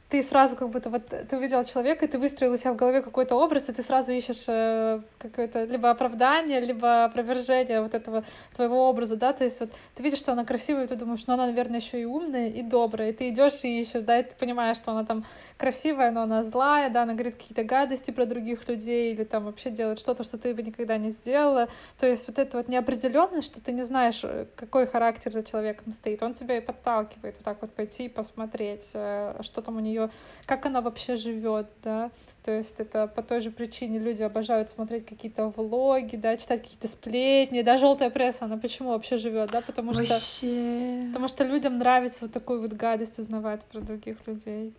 ты 0.09 0.23
сразу 0.23 0.55
как 0.55 0.69
будто 0.69 0.89
вот 0.89 1.07
ты 1.07 1.37
увидел 1.37 1.63
человека, 1.63 2.05
и 2.05 2.07
ты 2.07 2.17
выстроил 2.17 2.53
у 2.53 2.57
себя 2.57 2.73
в 2.73 2.75
голове 2.75 3.01
какой-то 3.03 3.35
образ, 3.35 3.69
и 3.69 3.73
ты 3.73 3.83
сразу 3.83 4.11
ищешь 4.11 4.45
э, 4.47 5.01
какое-то 5.19 5.65
либо 5.65 5.91
оправдание, 5.91 6.59
либо 6.59 7.05
опровержение 7.05 7.81
вот 7.81 7.93
этого 7.93 8.23
твоего 8.53 8.89
образа, 8.89 9.15
да, 9.15 9.33
то 9.33 9.43
есть 9.43 9.59
вот 9.59 9.69
ты 9.93 10.01
видишь, 10.01 10.19
что 10.19 10.31
она 10.31 10.45
красивая, 10.45 10.85
и 10.85 10.87
ты 10.87 10.95
думаешь, 10.95 11.27
ну 11.27 11.35
она, 11.35 11.45
наверное, 11.45 11.79
еще 11.79 12.01
и 12.01 12.05
умная, 12.05 12.49
и 12.49 12.63
добрая, 12.63 13.11
и 13.11 13.13
ты 13.13 13.29
идешь 13.29 13.63
и 13.63 13.79
ищешь, 13.81 14.01
да, 14.01 14.19
и 14.19 14.23
ты 14.23 14.35
понимаешь, 14.35 14.77
что 14.77 14.91
она 14.91 15.05
там 15.05 15.25
красивая, 15.57 16.09
но 16.09 16.23
она 16.23 16.41
злая, 16.41 16.89
да, 16.89 17.03
она 17.03 17.13
говорит 17.13 17.35
какие-то 17.35 17.63
гадости 17.63 18.09
про 18.09 18.25
других 18.25 18.67
людей, 18.67 19.13
или 19.13 19.23
там 19.23 19.45
вообще 19.45 19.69
делает 19.69 19.99
что-то, 19.99 20.23
что 20.23 20.39
ты 20.39 20.55
бы 20.55 20.63
никогда 20.63 20.97
не 20.97 21.11
сделала, 21.11 21.69
то 21.99 22.07
есть 22.07 22.27
вот 22.27 22.39
это 22.39 22.57
вот 22.57 22.67
неопределенность, 22.67 23.45
что 23.45 23.61
ты 23.61 23.71
не 23.71 23.83
знаешь, 23.83 24.21
э, 24.23 24.47
какой 24.55 24.87
характер 24.87 25.31
за 25.31 25.43
человеком 25.43 25.93
стоит, 25.93 26.23
он 26.23 26.33
тебя 26.33 26.57
и 26.57 26.61
подталкивает 26.61 27.35
вот 27.35 27.43
так 27.43 27.61
вот 27.61 27.73
пойти 27.73 28.05
и 28.05 28.09
посмотреть, 28.09 28.89
э, 28.95 29.37
что 29.41 29.61
там 29.61 29.77
у 29.77 29.79
нее 29.79 29.98
ее, 29.99 30.09
как 30.45 30.65
она 30.65 30.81
вообще 30.81 31.15
живет, 31.15 31.67
да, 31.83 32.11
то 32.43 32.51
есть 32.51 32.79
это 32.79 33.07
по 33.07 33.21
той 33.21 33.41
же 33.41 33.51
причине 33.51 33.99
люди 33.99 34.23
обожают 34.23 34.69
смотреть 34.69 35.05
какие-то 35.05 35.47
влоги, 35.49 36.15
да, 36.15 36.37
читать 36.37 36.61
какие-то 36.63 36.87
сплетни, 36.87 37.61
да, 37.61 37.77
желтая 37.77 38.09
пресса, 38.09 38.45
она 38.45 38.57
почему 38.57 38.89
вообще 38.89 39.17
живет, 39.17 39.51
да, 39.51 39.61
потому 39.61 39.91
вообще. 39.91 40.05
что, 40.05 41.07
потому 41.07 41.27
что 41.27 41.43
людям 41.43 41.77
нравится 41.77 42.19
вот 42.21 42.31
такую 42.31 42.61
вот 42.61 42.73
гадость 42.73 43.19
узнавать 43.19 43.63
про 43.65 43.81
других 43.81 44.17
людей. 44.25 44.73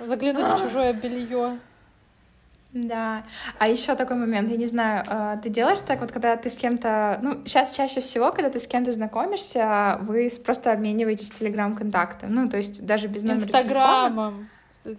Заглянуть 0.00 0.46
в 0.46 0.62
чужое 0.62 0.92
белье. 0.92 1.60
Да. 2.72 3.24
А 3.58 3.68
еще 3.68 3.94
такой 3.94 4.16
момент, 4.16 4.50
я 4.50 4.56
не 4.56 4.66
знаю, 4.66 5.04
а, 5.06 5.36
ты 5.36 5.50
делаешь 5.50 5.80
так 5.80 6.00
вот, 6.00 6.10
когда 6.10 6.36
ты 6.36 6.48
с 6.48 6.56
кем-то, 6.56 7.18
ну, 7.22 7.42
сейчас 7.44 7.74
чаще 7.74 8.00
всего, 8.00 8.32
когда 8.32 8.48
ты 8.48 8.58
с 8.58 8.66
кем-то 8.66 8.92
знакомишься, 8.92 9.98
вы 10.00 10.30
просто 10.44 10.72
обмениваетесь 10.72 11.30
телеграм-контактом, 11.30 12.34
ну, 12.34 12.48
то 12.48 12.56
есть 12.56 12.84
даже 12.84 13.08
без 13.08 13.24
номера 13.24 13.44
Инстаграмом. 13.44 14.12
телефона. 14.12 14.48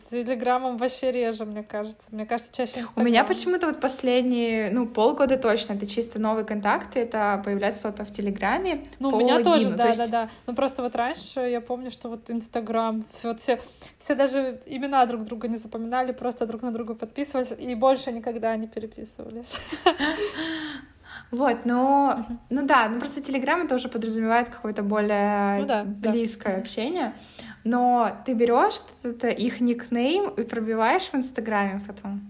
Телеграммом 0.10 0.78
вообще 0.78 1.12
реже, 1.12 1.46
мне 1.46 1.64
кажется. 1.64 2.08
Мне 2.12 2.26
кажется, 2.26 2.54
чаще 2.54 2.82
Инстаграм. 2.82 3.06
У 3.06 3.10
меня 3.10 3.24
почему-то 3.24 3.68
вот 3.68 3.80
последние, 3.80 4.72
ну, 4.72 4.88
полгода 4.88 5.38
точно, 5.38 5.74
это 5.74 5.86
чисто 5.86 6.20
новые 6.20 6.46
контакты, 6.46 7.00
это 7.00 7.42
появляется 7.44 7.90
что-то 7.90 8.06
в 8.06 8.12
Телеграме. 8.12 8.84
Ну, 9.00 9.10
у 9.10 9.20
меня 9.20 9.42
тоже, 9.42 9.72
да, 9.72 9.88
есть... 9.88 10.00
да, 10.00 10.08
да. 10.08 10.30
Ну, 10.48 10.56
просто 10.56 10.82
вот 10.82 10.96
раньше 10.96 11.42
я 11.42 11.62
помню, 11.62 11.92
что 11.92 12.10
вот 12.10 12.30
Инстаграм, 12.30 13.04
вот 13.24 13.40
все, 13.40 13.60
все 13.98 14.16
даже 14.16 14.62
имена 14.66 15.06
друг 15.06 15.24
друга 15.24 15.48
не 15.48 15.58
запоминали, 15.58 16.12
просто 16.12 16.46
друг 16.46 16.62
на 16.62 16.72
друга 16.72 16.96
подписывались 16.96 17.54
и 17.58 17.76
больше 17.76 18.12
никогда 18.12 18.56
не 18.56 18.68
переписывались. 18.68 19.54
Вот, 21.34 21.66
но, 21.66 22.28
ну 22.52 22.64
да, 22.64 22.88
ну 22.88 23.00
просто 23.00 23.20
Телеграм 23.20 23.62
это 23.62 23.74
уже 23.74 23.90
подразумевает 23.90 24.50
какое-то 24.50 24.84
более 24.84 25.62
ну, 25.62 25.66
да, 25.66 25.84
близкое 25.84 26.54
да. 26.54 26.62
общение. 26.62 27.16
Но 27.64 28.12
ты 28.24 28.34
берешь 28.34 28.80
вот 29.02 29.16
это 29.16 29.30
их 29.30 29.60
никнейм 29.60 30.30
и 30.30 30.44
пробиваешь 30.44 31.10
в 31.12 31.16
Инстаграме 31.16 31.82
потом. 31.88 32.22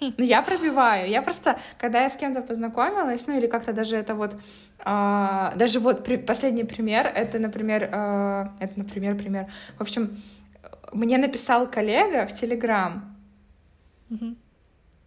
Ну, 0.00 0.24
я 0.24 0.40
пробиваю. 0.40 1.10
Я 1.10 1.20
просто, 1.20 1.58
когда 1.78 2.00
я 2.00 2.08
с 2.08 2.16
кем-то 2.16 2.40
познакомилась, 2.40 3.26
ну, 3.26 3.36
или 3.36 3.46
как-то 3.46 3.74
даже 3.74 3.96
это 3.96 4.14
вот... 4.14 4.34
Э, 4.86 5.52
даже 5.54 5.80
вот 5.80 6.02
при, 6.02 6.16
последний 6.16 6.64
пример, 6.64 7.12
это, 7.14 7.38
например... 7.38 7.90
Э, 7.92 8.48
это, 8.58 8.72
например, 8.78 9.16
пример. 9.16 9.46
В 9.76 9.82
общем, 9.82 10.16
мне 10.92 11.18
написал 11.18 11.70
коллега 11.70 12.26
в 12.26 12.32
Телеграм. 12.32 13.16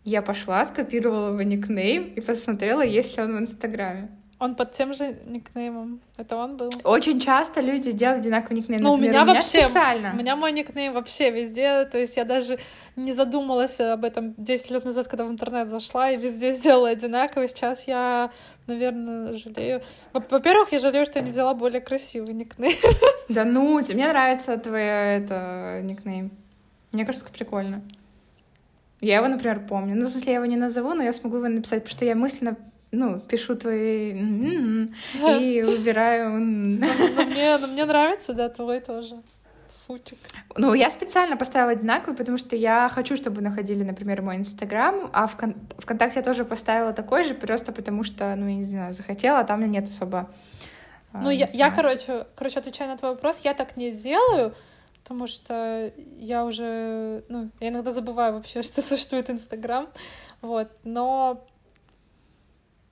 Я 0.05 0.21
пошла, 0.21 0.63
скопировала 0.65 1.29
его 1.29 1.41
никнейм 1.41 2.13
и 2.15 2.21
посмотрела, 2.21 2.81
есть 2.81 3.17
ли 3.17 3.23
он 3.23 3.35
в 3.35 3.39
Инстаграме. 3.39 4.09
Он 4.37 4.53
под 4.53 4.73
тем 4.73 4.93
же 4.93 5.17
никнеймом. 5.25 6.01
Это 6.17 6.35
он 6.35 6.57
был? 6.57 6.69
Очень 6.83 7.19
часто 7.19 7.61
люди 7.61 7.91
делают 7.91 8.19
одинаковый 8.19 8.57
никнейм. 8.57 8.83
Ну, 8.83 8.97
Например, 8.97 9.09
у 9.09 9.13
меня, 9.13 9.21
у 9.21 9.25
меня 9.25 9.35
вообще, 9.35 9.65
специально. 9.65 10.11
У 10.13 10.17
меня 10.17 10.35
мой 10.35 10.51
никнейм 10.51 10.93
вообще 10.93 11.31
везде. 11.31 11.85
То 11.85 11.97
есть 11.97 12.17
я 12.17 12.25
даже 12.25 12.59
не 12.95 13.13
задумалась 13.13 13.79
об 13.79 14.03
этом 14.03 14.35
10 14.37 14.71
лет 14.71 14.85
назад, 14.85 15.07
когда 15.07 15.23
в 15.25 15.31
интернет 15.31 15.69
зашла, 15.69 16.11
и 16.11 16.17
везде 16.17 16.51
сделала 16.51 16.89
одинаково. 16.89 17.47
Сейчас 17.47 17.87
я, 17.87 18.29
наверное, 18.67 19.33
жалею. 19.33 19.81
Во-первых, 20.13 20.73
я 20.73 20.79
жалею, 20.79 21.05
что 21.05 21.19
я 21.19 21.25
не 21.25 21.31
взяла 21.31 21.53
более 21.53 21.81
красивый 21.81 22.33
никнейм. 22.33 22.77
Да 23.29 23.43
ну, 23.43 23.79
мне 23.79 24.07
нравится 24.07 24.57
твой 24.57 24.83
это, 24.83 25.79
никнейм. 25.81 26.29
Мне 26.91 27.05
кажется, 27.05 27.27
прикольно. 27.31 27.81
Я 29.05 29.17
его, 29.17 29.27
например, 29.27 29.59
помню. 29.69 29.95
Ну, 29.95 30.05
в 30.05 30.09
смысле, 30.09 30.31
я 30.31 30.35
его 30.39 30.45
не 30.45 30.57
назову, 30.57 30.95
но 30.95 31.03
я 31.03 31.13
смогу 31.13 31.37
его 31.37 31.47
написать, 31.47 31.83
потому 31.83 31.95
что 31.95 32.05
я 32.05 32.15
мысленно 32.15 32.55
ну, 32.91 33.19
пишу 33.19 33.55
твои 33.55 34.13
и 34.13 35.61
выбираю. 35.63 36.31
Но 36.31 36.87
мне, 37.25 37.57
но 37.59 37.67
мне 37.67 37.85
нравится, 37.85 38.33
да, 38.33 38.49
твой 38.49 38.79
тоже. 38.79 39.21
Футик. 39.85 40.17
Ну, 40.57 40.73
я 40.73 40.89
специально 40.89 41.37
поставила 41.37 41.73
одинаковый, 41.73 42.15
потому 42.15 42.39
что 42.39 42.55
я 42.55 42.89
хочу, 42.91 43.15
чтобы 43.15 43.41
находили, 43.41 43.83
например, 43.83 44.23
мой 44.23 44.37
Инстаграм, 44.37 45.11
а 45.13 45.27
в 45.27 45.37
кон- 45.37 45.55
ВКонтакте 45.77 46.19
я 46.19 46.23
тоже 46.23 46.43
поставила 46.43 46.91
такой 46.91 47.23
же, 47.25 47.35
просто 47.35 47.71
потому 47.71 48.03
что, 48.03 48.35
ну, 48.35 48.47
я 48.47 48.55
не 48.55 48.63
знаю, 48.63 48.95
захотела, 48.95 49.39
а 49.39 49.43
там 49.43 49.59
меня 49.59 49.81
нет 49.81 49.85
особо 49.85 50.31
Ну, 51.13 51.29
я, 51.29 51.47
я, 51.53 51.69
короче, 51.69 52.25
короче, 52.35 52.57
отвечая 52.57 52.87
на 52.87 52.97
твой 52.97 53.11
вопрос, 53.11 53.41
я 53.43 53.53
так 53.53 53.77
не 53.77 53.91
делаю, 53.91 54.55
потому 55.05 55.27
что 55.27 55.93
я 56.17 56.45
уже, 56.45 57.23
ну, 57.29 57.51
я 57.59 57.69
иногда 57.69 57.91
забываю 57.91 58.33
вообще, 58.33 58.61
что 58.63 58.81
существует 58.81 59.29
Инстаграм, 59.29 59.87
вот, 60.41 60.69
но 60.83 61.45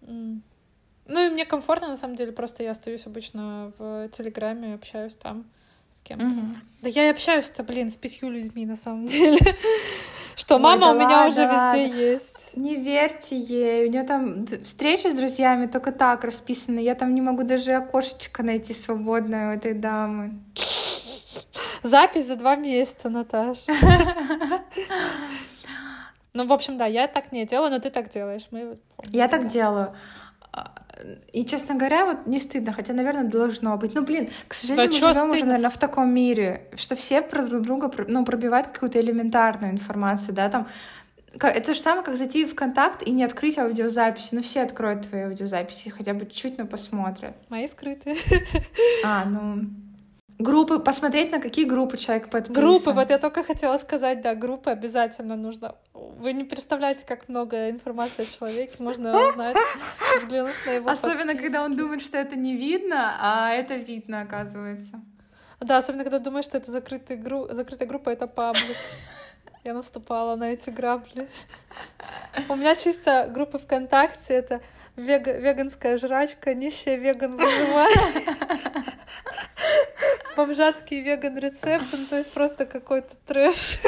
ну 0.05 1.25
и 1.25 1.29
мне 1.29 1.45
комфортно, 1.45 1.87
на 1.87 1.97
самом 1.97 2.15
деле, 2.15 2.31
просто 2.31 2.61
я 2.61 2.71
остаюсь 2.71 3.07
обычно 3.07 3.73
в 3.79 4.09
Телеграме, 4.09 4.75
общаюсь 4.75 5.15
там 5.15 5.45
с 5.89 6.01
кем-то. 6.01 6.25
Mm-hmm. 6.25 6.55
Да 6.83 6.89
я 6.89 7.07
и 7.07 7.09
общаюсь-то, 7.09 7.63
блин, 7.63 7.89
с 7.89 7.95
пятью 7.95 8.29
людьми, 8.29 8.65
на 8.65 8.75
самом 8.75 9.05
деле. 9.07 9.39
Что 10.35 10.59
мама 10.59 10.91
у 10.91 10.95
меня 10.95 11.27
уже 11.27 11.43
везде 11.45 12.13
есть. 12.13 12.55
Не 12.55 12.75
верьте 12.75 13.37
ей. 13.37 13.87
У 13.87 13.91
нее 13.91 14.03
там 14.03 14.45
встречи 14.63 15.07
с 15.07 15.13
друзьями 15.13 15.67
только 15.67 15.91
так 15.91 16.23
расписаны. 16.23 16.79
Я 16.79 16.95
там 16.95 17.13
не 17.13 17.21
могу 17.21 17.43
даже 17.43 17.73
окошечко 17.73 18.43
найти 18.43 18.73
свободное 18.73 19.51
у 19.51 19.57
этой 19.57 19.73
дамы. 19.73 20.39
Запись 21.83 22.27
за 22.27 22.35
два 22.35 22.55
месяца, 22.55 23.09
Наташа. 23.09 23.71
Ну, 26.35 26.47
в 26.47 26.51
общем, 26.51 26.77
да, 26.77 26.87
я 26.87 27.07
так 27.07 27.31
не 27.31 27.45
делаю, 27.45 27.69
но 27.69 27.77
ты 27.77 27.91
так 27.91 28.09
делаешь. 28.09 28.47
Мы 28.49 28.79
я 29.11 29.27
так 29.27 29.47
делаю. 29.47 29.93
И, 31.31 31.45
честно 31.45 31.75
говоря, 31.75 32.05
вот 32.05 32.25
не 32.25 32.39
стыдно, 32.39 32.71
хотя, 32.71 32.93
наверное, 32.93 33.23
должно 33.23 33.77
быть. 33.77 33.93
Ну, 33.93 34.03
блин, 34.03 34.29
к 34.47 34.53
сожалению, 34.55 34.99
да 34.99 35.07
мы 35.07 35.13
живем 35.13 35.29
уже, 35.29 35.45
наверное, 35.45 35.69
в 35.69 35.77
таком 35.77 36.13
мире, 36.13 36.67
что 36.75 36.95
все 36.95 37.21
про 37.21 37.43
друг 37.43 37.61
друга 37.61 37.91
ну, 38.07 38.25
пробивают 38.25 38.67
какую-то 38.67 38.99
элементарную 38.99 39.73
информацию, 39.73 40.33
да, 40.33 40.49
там 40.49 40.67
Это 41.39 41.73
же 41.73 41.79
самое, 41.79 42.03
как 42.03 42.15
зайти 42.15 42.45
в 42.45 42.55
контакт 42.55 43.03
и 43.03 43.11
не 43.11 43.23
открыть 43.23 43.59
аудиозаписи. 43.59 44.33
Ну, 44.33 44.41
все 44.41 44.61
откроют 44.61 45.07
твои 45.07 45.23
аудиозаписи, 45.23 45.89
хотя 45.89 46.13
бы 46.13 46.25
чуть-чуть, 46.25 46.57
но 46.57 46.65
посмотрят. 46.65 47.35
Мои 47.49 47.67
скрытые. 47.67 48.15
А, 49.03 49.25
ну... 49.25 49.65
Группы, 50.39 50.79
посмотреть, 50.79 51.31
на 51.31 51.39
какие 51.39 51.65
группы 51.65 51.97
человек 51.97 52.29
подписан. 52.29 52.61
Группы, 52.61 52.91
вот 52.91 53.09
я 53.09 53.17
только 53.19 53.43
хотела 53.43 53.77
сказать, 53.77 54.21
да, 54.21 54.35
группы 54.35 54.71
обязательно 54.71 55.35
нужно. 55.35 55.75
Вы 55.93 56.33
не 56.33 56.43
представляете, 56.43 57.05
как 57.05 57.29
много 57.29 57.69
информации 57.69 58.23
о 58.23 58.25
человеке 58.25 58.73
можно 58.79 59.29
узнать, 59.29 59.55
взглянув 60.17 60.65
на 60.65 60.71
его 60.71 60.89
Особенно, 60.89 61.33
подписки. 61.33 61.43
когда 61.43 61.63
он 61.63 61.75
думает, 61.75 62.01
что 62.01 62.17
это 62.17 62.35
не 62.35 62.55
видно, 62.55 63.13
а 63.19 63.51
это 63.51 63.75
видно, 63.75 64.21
оказывается. 64.21 65.01
Да, 65.59 65.77
особенно, 65.77 66.03
когда 66.03 66.19
думаешь, 66.19 66.45
что 66.45 66.57
это 66.57 66.71
закрытая, 66.71 67.17
гру... 67.17 67.47
закрытая 67.51 67.87
группа, 67.87 68.09
это 68.09 68.27
паблик. 68.27 68.77
Я 69.63 69.73
наступала 69.73 70.35
на 70.35 70.51
эти 70.51 70.69
грабли. 70.69 71.29
У 72.49 72.55
меня 72.55 72.75
чисто 72.75 73.29
группа 73.33 73.57
ВКонтакте— 73.59 74.33
это 74.35 74.61
вега... 74.97 75.31
веганская 75.31 75.97
жрачка, 75.97 76.53
нищая 76.53 76.97
веган 76.97 77.37
выживает 77.37 77.97
бомжатский 80.35 81.01
веган 81.01 81.37
рецепт, 81.37 81.85
ну, 81.91 82.05
то 82.09 82.17
есть 82.17 82.31
просто 82.31 82.65
какой-то 82.65 83.15
трэш. 83.27 83.79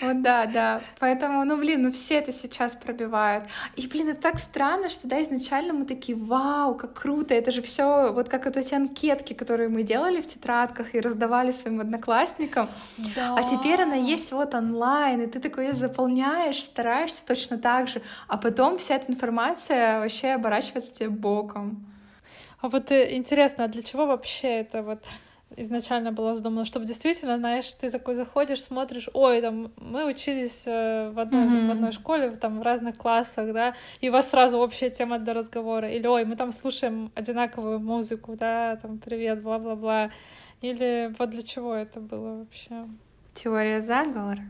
Вот 0.00 0.22
да, 0.22 0.46
да. 0.46 0.82
Поэтому, 0.98 1.44
ну 1.44 1.56
блин, 1.56 1.82
ну 1.82 1.92
все 1.92 2.14
это 2.16 2.32
сейчас 2.32 2.74
пробивают. 2.74 3.44
И 3.76 3.86
блин, 3.86 4.08
это 4.08 4.20
так 4.20 4.38
странно, 4.38 4.88
что 4.88 5.08
да, 5.08 5.22
изначально 5.22 5.72
мы 5.72 5.84
такие, 5.84 6.18
вау, 6.18 6.74
как 6.74 6.94
круто, 6.94 7.34
это 7.34 7.52
же 7.52 7.62
все 7.62 8.12
вот 8.12 8.28
как 8.28 8.44
вот 8.44 8.56
эти 8.56 8.74
анкетки, 8.74 9.32
которые 9.32 9.68
мы 9.68 9.82
делали 9.82 10.20
в 10.20 10.26
тетрадках 10.26 10.94
и 10.94 11.00
раздавали 11.00 11.52
своим 11.52 11.80
одноклассникам. 11.80 12.68
Да. 13.14 13.36
А 13.36 13.42
теперь 13.44 13.82
она 13.82 13.94
есть 13.94 14.32
вот 14.32 14.54
онлайн, 14.54 15.22
и 15.22 15.26
ты 15.26 15.40
такой 15.40 15.66
ее 15.66 15.72
заполняешь, 15.72 16.62
стараешься 16.62 17.26
точно 17.26 17.58
так 17.58 17.88
же, 17.88 18.02
а 18.26 18.36
потом 18.36 18.78
вся 18.78 18.96
эта 18.96 19.10
информация 19.12 20.00
вообще 20.00 20.32
оборачивается 20.32 20.94
тебе 20.94 21.10
боком. 21.10 21.86
А 22.60 22.68
вот 22.68 22.90
э, 22.92 23.14
интересно, 23.14 23.64
а 23.64 23.68
для 23.68 23.82
чего 23.82 24.06
вообще 24.06 24.60
это 24.60 24.82
вот 24.82 25.04
изначально 25.56 26.12
было 26.12 26.36
задумано, 26.36 26.64
чтобы 26.64 26.86
действительно, 26.86 27.36
знаешь, 27.36 27.72
ты 27.74 27.90
такой 27.90 28.14
заходишь, 28.14 28.62
смотришь, 28.62 29.08
ой, 29.12 29.40
там 29.40 29.72
мы 29.76 30.06
учились 30.06 30.64
э, 30.66 31.10
в 31.10 31.18
одной, 31.18 31.46
mm-hmm. 31.46 31.68
в 31.68 31.70
одной 31.70 31.92
школе, 31.92 32.30
там 32.30 32.58
в 32.58 32.62
разных 32.62 32.96
классах, 32.96 33.52
да, 33.52 33.74
и 34.00 34.08
у 34.08 34.12
вас 34.12 34.30
сразу 34.30 34.58
общая 34.58 34.90
тема 34.90 35.18
для 35.18 35.34
разговора, 35.34 35.90
или 35.90 36.06
ой, 36.06 36.24
мы 36.24 36.36
там 36.36 36.52
слушаем 36.52 37.10
одинаковую 37.14 37.80
музыку, 37.80 38.36
да, 38.36 38.76
там 38.76 38.98
привет, 38.98 39.42
бла-бла-бла, 39.42 40.10
или 40.60 41.12
вот 41.18 41.30
для 41.30 41.42
чего 41.42 41.74
это 41.74 42.00
было 42.00 42.38
вообще? 42.38 42.86
Теория 43.34 43.80
заговора. 43.80 44.42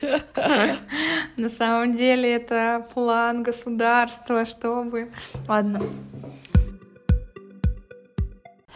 На 1.36 1.48
самом 1.48 1.92
деле 1.92 2.34
это 2.34 2.86
план 2.94 3.42
государства, 3.42 4.44
чтобы... 4.44 5.10
Ладно, 5.48 5.82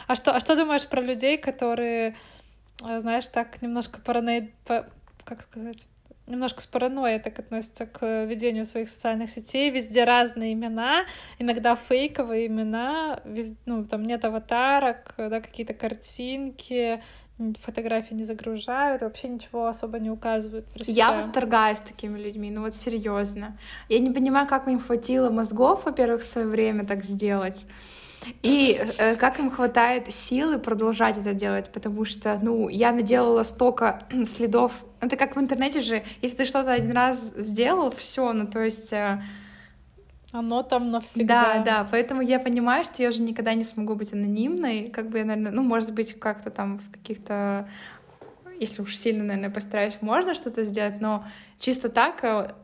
а 0.07 0.15
что, 0.15 0.35
а 0.35 0.41
что 0.41 0.57
думаешь 0.57 0.87
про 0.87 1.01
людей, 1.01 1.39
которые, 1.39 2.17
э, 2.83 3.01
знаешь, 3.01 3.27
так 3.29 3.63
немножко 3.63 4.01
параноид... 4.01 4.53
Как 5.25 5.43
сказать? 5.43 5.87
немножко 6.27 6.63
с 6.63 6.67
паранойей 6.67 7.19
так 7.19 7.39
относятся 7.39 7.87
к 7.87 8.25
ведению 8.25 8.65
своих 8.65 8.89
социальных 8.89 9.31
сетей. 9.31 9.71
Везде 9.71 10.05
разные 10.05 10.55
имена, 10.55 11.05
иногда 11.39 11.77
фейковые 11.77 12.47
имена, 12.47 13.21
везде, 13.25 13.57
ну, 13.67 13.85
там 13.85 14.05
нет 14.05 14.25
аватарок, 14.25 15.15
да, 15.19 15.41
какие-то 15.41 15.75
картинки, 15.75 17.03
фотографии 17.61 18.15
не 18.15 18.25
загружают, 18.25 19.03
вообще 19.03 19.29
ничего 19.29 19.67
особо 19.67 19.99
не 19.99 20.11
указывают. 20.11 20.67
Про 20.67 20.85
себя. 20.85 20.95
Я 20.95 21.13
восторгаюсь 21.13 21.81
такими 21.81 22.19
людьми, 22.19 22.51
ну 22.51 22.63
вот 22.63 22.75
серьезно. 22.75 23.59
Я 23.89 23.99
не 23.99 24.11
понимаю, 24.11 24.47
как 24.47 24.69
им 24.69 24.81
хватило 24.81 25.31
мозгов, 25.31 25.85
во-первых, 25.85 26.23
в 26.23 26.27
свое 26.27 26.47
время 26.47 26.87
так 26.87 27.05
сделать. 27.05 27.67
И 28.43 28.81
э, 28.99 29.17
как 29.17 29.39
им 29.39 29.51
хватает 29.51 30.13
силы 30.13 30.59
продолжать 30.59 31.19
это 31.19 31.35
делать, 31.35 31.71
потому 31.73 32.05
что, 32.05 32.39
ну, 32.43 32.69
я 32.69 32.93
наделала 32.93 33.43
столько 33.43 34.05
следов. 34.25 34.73
Это 35.01 35.17
как 35.17 35.37
в 35.37 35.41
интернете 35.41 35.81
же, 35.81 36.05
если 36.23 36.39
ты 36.39 36.45
что-то 36.45 36.73
один 36.73 36.93
раз 36.93 37.35
сделал, 37.37 37.91
все, 37.91 38.33
ну, 38.33 38.47
то 38.47 38.61
есть... 38.61 38.93
Э, 38.93 39.23
оно 40.33 40.65
там 40.65 40.91
навсегда. 40.91 41.55
Да, 41.55 41.63
да, 41.63 41.89
поэтому 41.89 42.21
я 42.21 42.41
понимаю, 42.41 42.85
что 42.85 43.03
я 43.03 43.11
уже 43.11 43.23
никогда 43.23 43.55
не 43.55 43.63
смогу 43.63 43.95
быть 43.95 44.13
анонимной, 44.13 44.91
как 44.91 45.09
бы 45.09 45.19
я, 45.19 45.25
наверное, 45.25 45.53
ну, 45.53 45.63
может 45.63 45.95
быть, 45.95 46.19
как-то 46.19 46.51
там 46.51 46.79
в 46.79 46.91
каких-то 46.91 47.69
если 48.61 48.83
уж 48.83 48.97
сильно, 48.97 49.25
наверное, 49.25 49.51
постараюсь, 49.51 49.99
можно 50.01 50.35
что-то 50.35 50.65
сделать, 50.65 51.01
но 51.01 51.25
чисто 51.59 51.89
так 51.89 52.23
э, 52.23 52.55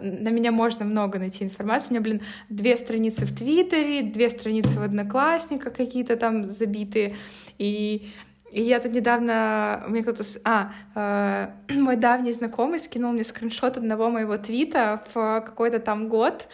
на 0.00 0.30
меня 0.30 0.52
можно 0.52 0.84
много 0.84 1.18
найти 1.18 1.44
информации. 1.44 1.90
У 1.90 1.92
меня, 1.92 2.02
блин, 2.02 2.20
две 2.48 2.76
страницы 2.76 3.24
в 3.26 3.34
Твиттере, 3.34 4.02
две 4.02 4.28
страницы 4.28 4.78
в 4.78 4.82
Одноклассниках 4.82 5.74
какие-то 5.74 6.16
там 6.16 6.44
забитые. 6.44 7.16
И, 7.58 8.10
и 8.50 8.62
я 8.62 8.80
тут 8.80 8.92
недавно... 8.92 9.84
Мне 9.88 10.02
кто-то... 10.02 10.24
А, 10.44 10.72
э, 10.94 11.74
мой 11.74 11.96
давний 11.96 12.32
знакомый 12.32 12.78
скинул 12.78 13.12
мне 13.12 13.24
скриншот 13.24 13.76
одного 13.76 14.10
моего 14.10 14.36
твита 14.36 15.02
в 15.14 15.42
какой-то 15.44 15.78
там 15.78 16.08
год, 16.08 16.48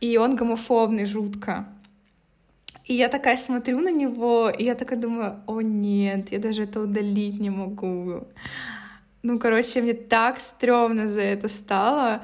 и 0.00 0.16
он 0.16 0.36
гомофобный 0.36 1.04
жутко. 1.04 1.66
И 2.84 2.94
я 2.94 3.08
такая 3.08 3.38
смотрю 3.38 3.80
на 3.80 3.90
него, 3.90 4.50
и 4.50 4.64
я 4.64 4.74
такая 4.74 4.98
думаю, 4.98 5.42
о 5.46 5.62
нет, 5.62 6.32
я 6.32 6.38
даже 6.38 6.64
это 6.64 6.80
удалить 6.80 7.40
не 7.40 7.50
могу. 7.50 8.26
Ну, 9.22 9.38
короче, 9.38 9.80
мне 9.80 9.94
так 9.94 10.38
стрёмно 10.38 11.08
за 11.08 11.22
это 11.22 11.48
стало. 11.48 12.20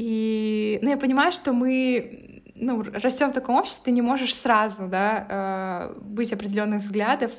И, 0.00 0.78
ну, 0.80 0.88
я 0.88 0.96
понимаю, 0.96 1.30
что 1.30 1.52
мы, 1.52 2.42
ну, 2.54 2.82
растем 2.82 3.28
в 3.28 3.34
таком 3.34 3.56
обществе, 3.56 3.84
ты 3.84 3.90
не 3.90 4.00
можешь 4.00 4.34
сразу, 4.34 4.88
да, 4.88 5.26
э, 5.28 6.00
быть 6.00 6.32
определенных 6.32 6.80
взглядов, 6.80 7.32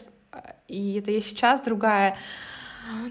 и 0.67 0.99
это 0.99 1.09
я 1.09 1.19
сейчас 1.21 1.61
другая. 1.61 2.17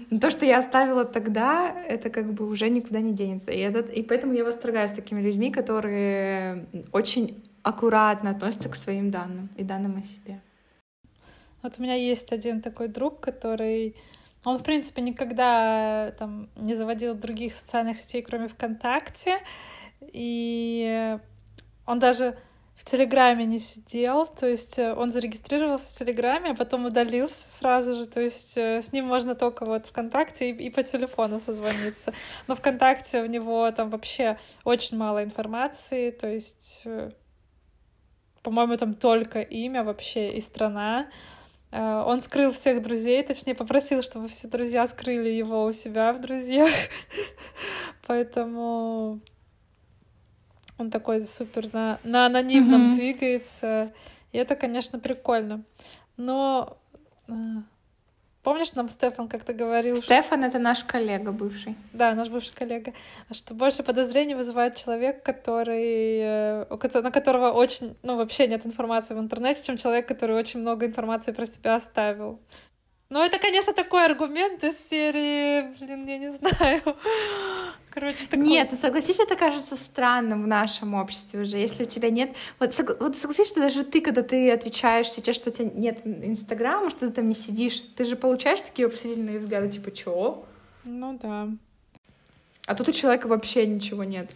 Но 0.09 0.19
то, 0.19 0.31
что 0.31 0.45
я 0.45 0.57
оставила 0.57 1.03
тогда, 1.03 1.69
это 1.85 2.09
как 2.09 2.31
бы 2.31 2.47
уже 2.47 2.69
никуда 2.69 3.01
не 3.01 3.11
денется. 3.11 3.51
И, 3.51 3.59
этот, 3.59 3.89
и 3.89 4.03
поэтому 4.03 4.31
я 4.31 4.45
восторгаюсь 4.45 4.93
такими 4.93 5.19
людьми, 5.19 5.51
которые 5.51 6.65
очень 6.93 7.43
аккуратно 7.61 8.29
относятся 8.29 8.69
к 8.69 8.77
своим 8.77 9.11
данным 9.11 9.49
и 9.57 9.65
данным 9.65 9.97
о 9.97 10.03
себе. 10.03 10.39
Вот 11.61 11.73
у 11.77 11.81
меня 11.81 11.95
есть 11.95 12.31
один 12.31 12.61
такой 12.61 12.87
друг, 12.87 13.19
который 13.19 13.97
он, 14.43 14.57
в 14.57 14.63
принципе, 14.63 15.01
никогда 15.01 16.07
э, 16.07 16.11
там 16.13 16.49
не 16.55 16.73
заводил 16.73 17.13
других 17.13 17.53
социальных 17.53 17.97
сетей, 17.97 18.21
кроме 18.23 18.47
ВКонтакте. 18.47 19.39
И 20.13 21.17
он 21.85 21.99
даже 21.99 22.37
в 22.75 22.83
Телеграме 22.83 23.45
не 23.45 23.59
сидел, 23.59 24.25
то 24.25 24.47
есть 24.47 24.79
э, 24.79 24.95
он 24.95 25.11
зарегистрировался 25.11 25.91
в 25.91 25.99
Телеграме, 25.99 26.51
а 26.51 26.55
потом 26.55 26.85
удалился 26.85 27.47
сразу 27.51 27.93
же, 27.93 28.07
то 28.07 28.19
есть 28.19 28.57
э, 28.57 28.81
с 28.81 28.91
ним 28.91 29.05
можно 29.05 29.35
только 29.35 29.65
вот 29.65 29.85
ВКонтакте 29.85 30.49
и, 30.49 30.53
и 30.53 30.69
по 30.71 30.81
телефону 30.81 31.39
созвониться. 31.39 32.11
Но 32.47 32.55
ВКонтакте 32.55 33.21
у 33.21 33.27
него 33.27 33.69
там 33.71 33.91
вообще 33.91 34.39
очень 34.63 34.97
мало 34.97 35.23
информации, 35.23 36.09
то 36.09 36.27
есть, 36.27 36.83
по-моему, 38.41 38.77
там 38.77 38.95
только 38.95 39.41
имя 39.41 39.83
вообще 39.83 40.31
и 40.31 40.41
страна. 40.41 41.07
Э, 41.71 42.03
он 42.05 42.21
скрыл 42.21 42.51
всех 42.51 42.81
друзей, 42.81 43.23
точнее 43.23 43.55
попросил, 43.55 44.01
чтобы 44.01 44.27
все 44.27 44.47
друзья 44.47 44.85
скрыли 44.87 45.29
его 45.29 45.65
у 45.65 45.71
себя 45.71 46.13
в 46.13 46.19
друзьях. 46.19 46.69
Поэтому 48.07 49.19
он 50.77 50.89
такой 50.89 51.25
супер 51.25 51.73
на, 51.73 51.99
на 52.03 52.25
анонимном 52.25 52.91
mm-hmm. 52.91 52.95
двигается. 52.95 53.93
И 54.31 54.37
это, 54.37 54.55
конечно, 54.55 54.99
прикольно. 54.99 55.63
Но 56.17 56.77
э, 57.27 57.33
Помнишь, 58.43 58.73
нам 58.73 58.89
Стефан 58.89 59.27
как-то 59.27 59.53
говорил? 59.53 59.95
Стефан 59.95 60.39
что...— 60.39 60.47
это 60.49 60.59
наш 60.59 60.83
коллега 60.83 61.31
бывший. 61.31 61.75
Да, 61.93 62.15
наш 62.15 62.29
бывший 62.29 62.53
коллега. 62.53 62.93
Что 63.29 63.53
больше 63.53 63.83
подозрений 63.83 64.33
вызывает 64.33 64.75
человек, 64.75 65.21
который... 65.21 66.19
Э, 66.21 67.01
на 67.01 67.11
которого 67.11 67.51
очень... 67.51 67.95
Ну, 68.01 68.17
вообще 68.17 68.47
нет 68.47 68.65
информации 68.65 69.13
в 69.13 69.19
интернете, 69.19 69.63
чем 69.63 69.77
человек, 69.77 70.07
который 70.07 70.35
очень 70.35 70.59
много 70.61 70.87
информации 70.87 71.33
про 71.33 71.45
себя 71.45 71.75
оставил. 71.75 72.39
Ну, 73.11 73.21
это, 73.21 73.39
конечно, 73.39 73.73
такой 73.73 74.05
аргумент 74.05 74.63
из 74.63 74.87
серии, 74.87 75.77
блин, 75.79 76.07
я 76.07 76.17
не 76.17 76.31
знаю. 76.31 76.81
Короче, 77.89 78.25
такой... 78.25 78.45
Нет, 78.45 78.69
ну 78.71 78.77
согласись, 78.77 79.19
это 79.19 79.35
кажется 79.35 79.75
странным 79.75 80.43
в 80.43 80.47
нашем 80.47 80.93
обществе 80.93 81.41
уже. 81.41 81.57
Если 81.57 81.83
у 81.83 81.87
тебя 81.87 82.09
нет... 82.09 82.33
Вот, 82.57 82.73
сог... 82.73 83.01
вот 83.01 83.17
согласись, 83.17 83.49
что 83.49 83.59
даже 83.59 83.83
ты, 83.83 83.99
когда 83.99 84.23
ты 84.23 84.49
отвечаешь 84.49 85.09
сейчас, 85.09 85.35
что 85.35 85.49
у 85.49 85.53
тебя 85.53 85.69
нет 85.75 85.99
Инстаграма, 86.05 86.89
что 86.89 87.01
ты 87.01 87.11
там 87.11 87.27
не 87.27 87.35
сидишь, 87.35 87.81
ты 87.97 88.05
же 88.05 88.15
получаешь 88.15 88.61
такие 88.61 88.87
вопросительные 88.87 89.39
взгляды, 89.39 89.69
типа, 89.69 89.91
чего? 89.91 90.45
Ну 90.85 91.19
да. 91.21 91.49
А 92.65 92.75
тут 92.75 92.87
у 92.87 92.93
человека 92.93 93.27
вообще 93.27 93.67
ничего 93.67 94.05
нет. 94.05 94.31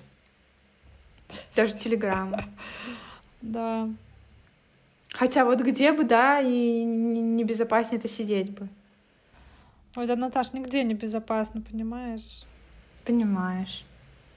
Даже 1.55 1.77
Телеграма. 1.77 2.43
Да. 3.41 3.87
Хотя 5.17 5.45
вот 5.45 5.61
где 5.61 5.93
бы, 5.93 6.03
да, 6.03 6.41
и 6.41 6.83
небезопаснее 6.83 7.99
это 7.99 8.07
сидеть 8.09 8.51
бы. 8.51 8.67
Ой, 9.95 10.07
да, 10.07 10.17
Наташ, 10.17 10.51
нигде 10.51 10.83
не 10.83 10.93
безопасно, 10.93 11.61
понимаешь? 11.61 12.43
Понимаешь. 13.05 13.85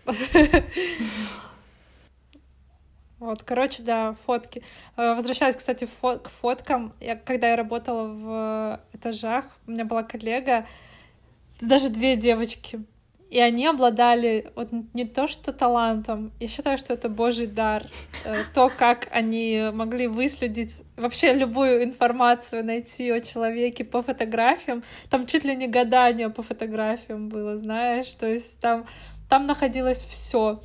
Вот, 3.21 3.43
короче, 3.43 3.83
да, 3.83 4.15
фотки. 4.27 4.63
Э, 4.97 5.17
возвращаясь, 5.17 5.57
кстати, 5.57 5.87
фо 5.87 6.19
к 6.19 6.29
фоткам, 6.29 6.93
я, 7.01 7.17
когда 7.17 7.49
я 7.49 7.57
работала 7.57 8.07
в 8.07 8.81
этажах, 8.93 9.45
у 9.67 9.73
меня 9.73 9.85
была 9.85 10.05
коллега, 10.05 10.69
даже 11.61 11.89
две 11.89 12.15
девочки, 12.15 12.85
и 13.31 13.41
они 13.41 13.67
обладали 13.67 14.51
вот 14.57 14.69
не 14.95 15.05
то 15.05 15.29
что 15.29 15.53
талантом, 15.53 16.33
я 16.41 16.49
считаю, 16.49 16.79
что 16.79 16.95
это 16.95 17.09
божий 17.09 17.47
дар, 17.47 17.85
э, 18.25 18.37
то, 18.55 18.71
как 18.77 19.09
они 19.11 19.71
могли 19.73 20.07
выследить 20.07 20.83
вообще 20.97 21.35
любую 21.35 21.85
информацию, 21.85 22.65
найти 22.65 23.11
о 23.11 23.21
человеке 23.21 23.85
по 23.85 24.03
фотографиям, 24.03 24.83
там 25.11 25.27
чуть 25.27 25.45
ли 25.45 25.55
не 25.57 25.69
гадание 25.69 26.31
по 26.31 26.43
фотографиям 26.43 27.29
было, 27.29 27.57
знаешь, 27.59 28.11
то 28.15 28.27
есть 28.27 28.59
там, 28.61 28.87
там 29.29 29.47
находилось 29.47 30.05
все 30.05 30.61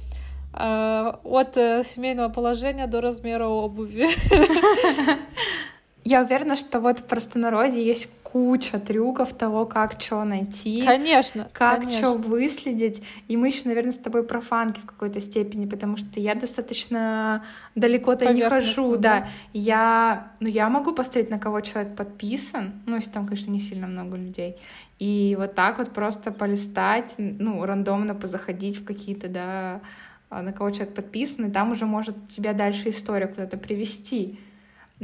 а, 0.54 1.20
от 1.24 1.58
э, 1.58 1.84
семейного 1.84 2.30
положения 2.30 2.88
до 2.88 3.02
размера 3.02 3.48
обуви. 3.48 4.08
Я 6.04 6.22
уверена, 6.22 6.56
что 6.56 6.80
вот 6.80 7.00
в 7.00 7.04
простонародье 7.04 7.86
есть 7.86 8.10
куча 8.24 8.80
трюков 8.80 9.32
того, 9.34 9.66
как 9.66 10.02
что 10.02 10.24
найти. 10.24 10.84
Конечно. 10.84 11.48
Как 11.54 11.90
что 11.92 12.14
выследить. 12.14 13.04
И 13.28 13.38
мы 13.38 13.48
еще, 13.48 13.62
наверное, 13.66 13.92
с 13.92 13.98
тобой 13.98 14.24
профанки 14.24 14.80
в 14.80 14.86
какой-то 14.86 15.22
степени, 15.22 15.66
потому 15.66 15.98
что 15.98 16.20
я 16.20 16.34
достаточно 16.36 17.44
далеко-то 17.76 18.34
не 18.34 18.42
хожу. 18.42 18.98
Да. 18.98 19.20
да. 19.20 19.28
Я, 19.54 20.32
ну, 20.40 20.48
я 20.48 20.68
могу 20.70 20.94
посмотреть, 20.94 21.30
на 21.30 21.40
кого 21.40 21.62
человек 21.62 21.96
подписан. 21.96 22.74
Ну, 22.86 22.96
если 22.96 23.12
там, 23.12 23.28
конечно, 23.28 23.52
не 23.52 23.60
сильно 23.60 23.88
много 23.88 24.18
людей. 24.18 24.58
И 25.00 25.36
вот 25.40 25.54
так 25.54 25.78
вот 25.78 25.92
просто 25.92 26.32
полистать, 26.32 27.16
ну, 27.18 27.64
рандомно 27.66 28.16
позаходить 28.16 28.78
в 28.78 28.84
какие-то, 28.84 29.28
да, 29.28 29.82
а, 30.30 30.42
на 30.42 30.52
кого 30.54 30.72
человек 30.72 30.96
подписан, 30.96 31.46
и 31.46 31.52
там 31.52 31.72
уже 31.72 31.86
может 31.86 32.30
тебя 32.30 32.54
дальше 32.54 32.90
история 32.90 33.28
куда-то 33.28 33.58
привести. 33.58 34.40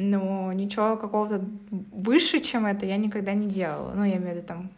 Но 0.01 0.53
ничего 0.53 0.95
какого-то 0.95 1.43
выше, 1.91 2.39
чем 2.39 2.65
это, 2.65 2.85
я 2.85 2.97
никогда 2.97 3.33
не 3.33 3.47
делала. 3.47 3.91
Ну, 3.93 4.05
я 4.05 4.15
имею 4.15 4.33
в 4.33 4.38
виду 4.38 4.47
там 4.47 4.69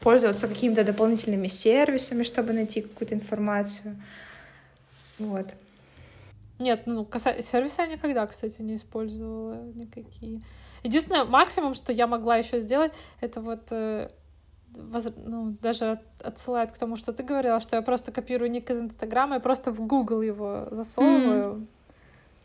пользоваться 0.00 0.48
какими-то 0.48 0.84
дополнительными 0.84 1.48
сервисами, 1.48 2.22
чтобы 2.22 2.54
найти 2.54 2.80
какую-то 2.80 3.14
информацию. 3.14 3.96
Вот. 5.18 5.54
Нет, 6.58 6.82
ну, 6.86 7.04
каса... 7.04 7.42
сервисы 7.42 7.82
я 7.82 7.86
никогда, 7.88 8.26
кстати, 8.26 8.62
не 8.62 8.76
использовала 8.76 9.62
никакие. 9.74 10.40
Единственное, 10.82 11.24
максимум, 11.24 11.74
что 11.74 11.92
я 11.92 12.06
могла 12.06 12.36
еще 12.36 12.60
сделать, 12.60 12.92
это 13.20 13.42
вот 13.42 13.60
э, 13.70 14.08
воз... 14.74 15.12
ну, 15.16 15.56
даже 15.60 16.00
отсылает 16.22 16.72
к 16.72 16.78
тому, 16.78 16.96
что 16.96 17.12
ты 17.12 17.22
говорила, 17.22 17.60
что 17.60 17.76
я 17.76 17.82
просто 17.82 18.12
копирую 18.12 18.50
ник 18.50 18.70
из 18.70 18.80
Инстаграма 18.80 19.36
и 19.36 19.40
просто 19.40 19.72
в 19.72 19.80
Google 19.86 20.22
его 20.22 20.68
засовываю. 20.70 21.54
Mm-hmm. 21.54 21.66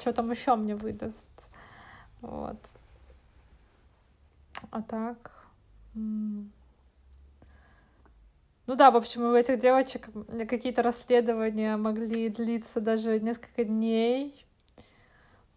Что 0.01 0.13
там 0.13 0.31
еще 0.31 0.55
мне 0.55 0.75
выдаст? 0.75 1.29
Вот. 2.21 2.57
А 4.71 4.81
так... 4.81 5.45
Ну 5.93 6.49
да, 8.75 8.89
в 8.89 8.97
общем, 8.97 9.25
у 9.25 9.35
этих 9.35 9.59
девочек 9.59 10.09
какие-то 10.49 10.81
расследования 10.81 11.77
могли 11.77 12.29
длиться 12.29 12.81
даже 12.81 13.19
несколько 13.19 13.63
дней. 13.63 14.43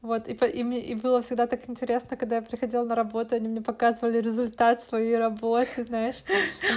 Вот, 0.00 0.28
и, 0.28 0.32
и, 0.32 0.62
мне, 0.62 0.80
и 0.80 0.94
было 0.94 1.22
всегда 1.22 1.48
так 1.48 1.68
интересно, 1.68 2.16
когда 2.16 2.36
я 2.36 2.42
приходила 2.42 2.84
на 2.84 2.94
работу, 2.94 3.34
они 3.34 3.48
мне 3.48 3.60
показывали 3.60 4.20
результат 4.20 4.84
своей 4.84 5.16
работы, 5.16 5.86
знаешь. 5.86 6.22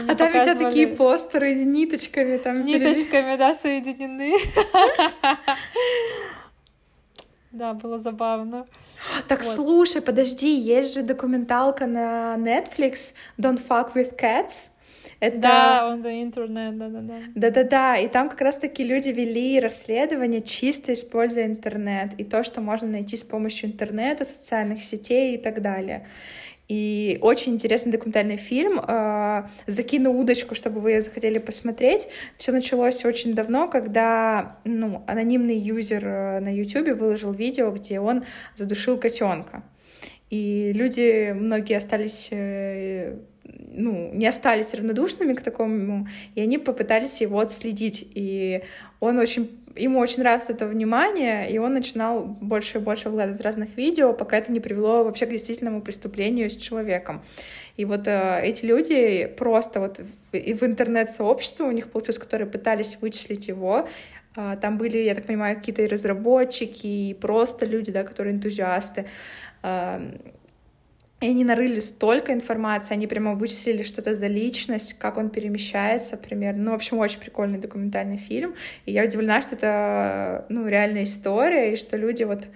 А 0.07 0.15
там 0.15 0.31
показывали... 0.31 0.49
еще 0.49 0.55
такие 0.55 0.87
постеры 0.87 1.63
ниточками 1.63 2.37
там. 2.37 2.65
Ниточками, 2.65 3.37
да, 3.37 3.53
соединены. 3.53 4.39
Да, 7.51 7.73
было 7.73 7.97
забавно. 7.97 8.65
Так 9.27 9.43
вот. 9.43 9.53
слушай, 9.53 10.01
подожди, 10.01 10.57
есть 10.57 10.93
же 10.93 11.03
документалка 11.03 11.85
на 11.85 12.35
Netflix 12.37 13.13
Don't 13.37 13.61
Fuck 13.67 13.93
with 13.93 14.17
Cats. 14.17 14.69
Это... 15.19 15.37
Да, 15.37 15.93
on 15.93 16.01
the 16.01 16.23
internet, 16.23 16.71
да-да-да. 16.77 17.13
Да-да-да, 17.35 17.97
и 17.97 18.07
там 18.07 18.27
как 18.27 18.41
раз-таки 18.41 18.83
люди 18.83 19.09
вели 19.09 19.59
расследование, 19.59 20.41
чисто 20.41 20.93
используя 20.93 21.45
интернет, 21.45 22.13
и 22.17 22.23
то, 22.23 22.43
что 22.43 22.59
можно 22.59 22.87
найти 22.87 23.17
с 23.17 23.23
помощью 23.23 23.69
интернета, 23.69 24.25
социальных 24.25 24.81
сетей 24.81 25.35
и 25.35 25.37
так 25.37 25.61
далее. 25.61 26.07
И 26.71 27.17
очень 27.21 27.55
интересный 27.55 27.91
документальный 27.91 28.37
фильм. 28.37 28.79
А, 28.81 29.49
закину 29.67 30.17
удочку, 30.17 30.55
чтобы 30.55 30.79
вы 30.79 30.91
ее 30.91 31.01
захотели 31.01 31.37
посмотреть. 31.37 32.07
Все 32.37 32.53
началось 32.53 33.03
очень 33.03 33.35
давно, 33.35 33.67
когда 33.67 34.55
ну, 34.63 35.03
анонимный 35.05 35.57
юзер 35.57 36.07
э, 36.07 36.39
на 36.39 36.47
YouTube 36.47 36.97
выложил 36.97 37.33
видео, 37.33 37.71
где 37.71 37.99
он 37.99 38.23
задушил 38.55 38.97
котенка. 38.97 39.63
И 40.29 40.71
люди, 40.73 41.33
многие 41.33 41.75
остались 41.75 42.29
э, 42.31 43.17
ну, 43.73 44.13
не 44.13 44.27
остались 44.27 44.73
равнодушными 44.73 45.33
к 45.33 45.41
такому, 45.41 46.07
и 46.35 46.41
они 46.41 46.57
попытались 46.57 47.19
его 47.19 47.39
отследить. 47.39 48.07
И 48.15 48.63
он 49.01 49.19
очень 49.19 49.60
ему 49.75 49.99
очень 49.99 50.19
нравилось 50.19 50.49
это 50.49 50.67
внимание, 50.67 51.49
и 51.49 51.57
он 51.57 51.73
начинал 51.73 52.23
больше 52.23 52.77
и 52.77 52.81
больше 52.81 53.09
выкладывать 53.09 53.41
разных 53.41 53.77
видео, 53.77 54.13
пока 54.13 54.37
это 54.37 54.51
не 54.51 54.59
привело 54.59 55.03
вообще 55.03 55.25
к 55.25 55.29
действительному 55.29 55.81
преступлению 55.81 56.49
с 56.49 56.57
человеком. 56.57 57.21
И 57.77 57.85
вот 57.85 58.07
э, 58.07 58.41
эти 58.43 58.65
люди 58.65 59.25
просто 59.37 59.79
вот 59.79 59.99
и 60.31 60.53
в 60.53 60.63
интернет-сообществе 60.63 61.65
у 61.65 61.71
них 61.71 61.91
получилось, 61.91 62.19
которые 62.19 62.47
пытались 62.47 62.97
вычислить 63.01 63.47
его, 63.47 63.87
э, 64.35 64.57
там 64.61 64.77
были, 64.77 64.97
я 64.97 65.15
так 65.15 65.25
понимаю, 65.25 65.55
какие-то 65.55 65.87
разработчики, 65.87 66.87
и 66.87 67.13
просто 67.13 67.65
люди, 67.65 67.91
да, 67.91 68.03
которые 68.03 68.35
энтузиасты. 68.35 69.05
Э, 69.63 69.99
и 71.21 71.29
они 71.29 71.43
нарыли 71.43 71.79
столько 71.79 72.33
информации, 72.33 72.95
они 72.95 73.05
прямо 73.05 73.35
вычислили 73.35 73.83
что-то 73.83 74.15
за 74.15 74.25
личность, 74.25 74.93
как 74.97 75.17
он 75.17 75.29
перемещается 75.29 76.17
примерно. 76.17 76.63
Ну, 76.63 76.71
в 76.71 76.73
общем, 76.73 76.97
очень 76.97 77.19
прикольный 77.19 77.59
документальный 77.59 78.17
фильм. 78.17 78.55
И 78.85 78.91
я 78.91 79.03
удивлена, 79.03 79.41
что 79.43 79.55
это, 79.55 80.45
ну, 80.49 80.67
реальная 80.67 81.03
история, 81.03 81.71
и 81.71 81.75
что 81.75 81.95
люди 81.95 82.23
вот, 82.23 82.47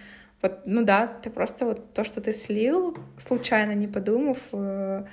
вот, 0.41 0.61
ну 0.65 0.83
да, 0.83 1.05
ты 1.05 1.29
просто 1.29 1.65
вот 1.65 1.93
то, 1.93 2.03
что 2.03 2.21
ты 2.21 2.33
слил, 2.33 2.97
случайно 3.19 3.73
не 3.73 3.87
подумав, 3.87 4.39
э, 4.51 5.05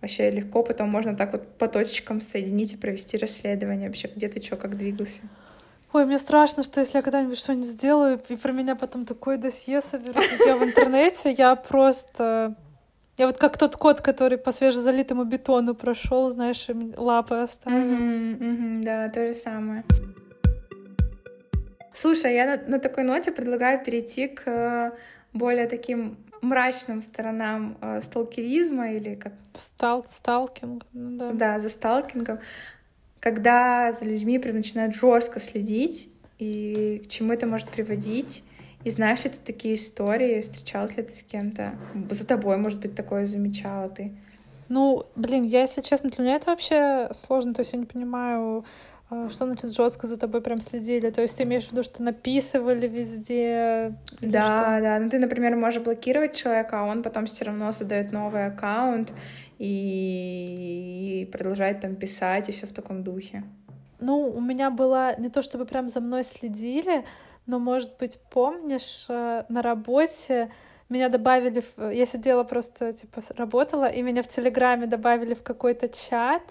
вообще 0.00 0.30
легко 0.30 0.62
потом 0.62 0.88
можно 0.88 1.14
так 1.14 1.32
вот 1.32 1.58
по 1.58 1.68
точкам 1.68 2.22
соединить 2.22 2.72
и 2.72 2.78
провести 2.78 3.18
расследование 3.18 3.88
вообще, 3.88 4.10
где 4.16 4.28
ты 4.28 4.40
что, 4.40 4.56
как 4.56 4.78
двигался. 4.78 5.20
Ой, 5.92 6.06
мне 6.06 6.18
страшно, 6.18 6.62
что 6.62 6.80
если 6.80 6.96
я 6.96 7.02
когда-нибудь 7.02 7.38
что-нибудь 7.38 7.66
сделаю, 7.66 8.18
и 8.28 8.36
про 8.36 8.52
меня 8.52 8.74
потом 8.76 9.04
такое 9.04 9.36
досье 9.36 9.82
соберут 9.82 10.24
я 10.46 10.56
в 10.56 10.64
интернете, 10.64 11.32
я 11.32 11.54
просто 11.54 12.56
я 13.16 13.26
вот 13.26 13.38
как 13.38 13.56
тот 13.58 13.76
кот, 13.76 14.00
который 14.00 14.38
по 14.38 14.52
свежезалитому 14.52 15.24
бетону 15.24 15.74
прошел, 15.74 16.30
знаешь, 16.30 16.66
лапы 16.96 17.36
оставил. 17.36 17.78
Mm-hmm, 17.78 18.38
mm-hmm, 18.38 18.84
да, 18.84 19.08
то 19.08 19.26
же 19.26 19.34
самое. 19.34 19.84
Слушай, 21.92 22.34
я 22.34 22.46
на, 22.46 22.70
на 22.70 22.78
такой 22.80 23.04
ноте 23.04 23.30
предлагаю 23.30 23.84
перейти 23.84 24.26
к 24.26 24.42
э, 24.46 24.90
более 25.32 25.68
таким 25.68 26.16
мрачным 26.42 27.02
сторонам 27.02 27.78
э, 27.80 28.00
сталкеризма 28.02 28.92
или 28.92 29.14
как... 29.14 29.32
Стал, 29.52 30.04
сталкинг, 30.08 30.84
ну 30.92 31.16
да. 31.16 31.30
Да, 31.32 31.58
за 31.60 31.68
сталкингом. 31.68 32.40
Когда 33.20 33.92
за 33.92 34.04
людьми 34.04 34.40
прям 34.40 34.56
начинают 34.56 34.94
жестко 34.96 35.38
следить, 35.38 36.08
и 36.38 37.02
к 37.04 37.08
чему 37.08 37.32
это 37.32 37.46
может 37.46 37.68
приводить. 37.68 38.42
И 38.84 38.90
знаешь 38.90 39.24
ли 39.24 39.30
ты 39.30 39.38
такие 39.44 39.76
истории? 39.76 40.40
Встречалась 40.42 40.96
ли 40.96 41.02
ты 41.02 41.14
с 41.14 41.22
кем-то? 41.22 41.74
За 42.10 42.26
тобой, 42.26 42.58
может 42.58 42.80
быть, 42.80 42.94
такое 42.94 43.24
замечала 43.26 43.88
ты? 43.88 44.12
Ну, 44.68 45.04
блин, 45.16 45.44
я, 45.44 45.62
если 45.62 45.80
честно, 45.80 46.10
для 46.10 46.24
меня 46.24 46.36
это 46.36 46.50
вообще 46.50 47.08
сложно. 47.12 47.54
То 47.54 47.60
есть 47.60 47.72
я 47.72 47.78
не 47.78 47.86
понимаю, 47.86 48.64
э, 49.10 49.28
что 49.30 49.46
значит 49.46 49.74
жестко 49.74 50.06
за 50.06 50.18
тобой 50.18 50.40
прям 50.42 50.60
следили? 50.60 51.10
То 51.10 51.22
есть 51.22 51.36
ты 51.36 51.44
имеешь 51.44 51.66
в 51.66 51.72
виду, 51.72 51.82
что 51.82 52.02
написывали 52.02 52.86
везде? 52.86 53.94
Да, 54.20 54.42
что? 54.42 54.82
да. 54.82 54.98
Ну 54.98 55.08
ты, 55.08 55.18
например, 55.18 55.56
можешь 55.56 55.82
блокировать 55.82 56.34
человека, 56.34 56.80
а 56.80 56.84
он 56.84 57.02
потом 57.02 57.26
все 57.26 57.46
равно 57.46 57.72
создает 57.72 58.12
новый 58.12 58.46
аккаунт 58.46 59.12
и... 59.58 61.22
и 61.22 61.30
продолжает 61.30 61.80
там 61.80 61.94
писать 61.96 62.48
и 62.48 62.52
все 62.52 62.66
в 62.66 62.72
таком 62.72 63.02
духе. 63.02 63.44
Ну, 64.00 64.28
у 64.28 64.40
меня 64.40 64.70
было 64.70 65.18
не 65.18 65.30
то 65.30 65.40
чтобы 65.40 65.64
прям 65.64 65.88
за 65.88 66.00
мной 66.00 66.24
следили, 66.24 67.04
но, 67.46 67.58
может 67.58 67.96
быть, 67.98 68.18
помнишь, 68.30 69.06
э, 69.08 69.44
на 69.48 69.62
работе 69.62 70.50
меня 70.88 71.08
добавили, 71.08 71.60
в... 71.60 71.90
я 71.90 72.06
сидела 72.06 72.44
просто, 72.44 72.92
типа, 72.92 73.20
работала, 73.36 73.86
и 73.86 74.02
меня 74.02 74.22
в 74.22 74.28
Телеграме 74.28 74.86
добавили 74.86 75.34
в 75.34 75.42
какой-то 75.42 75.88
чат. 75.88 76.42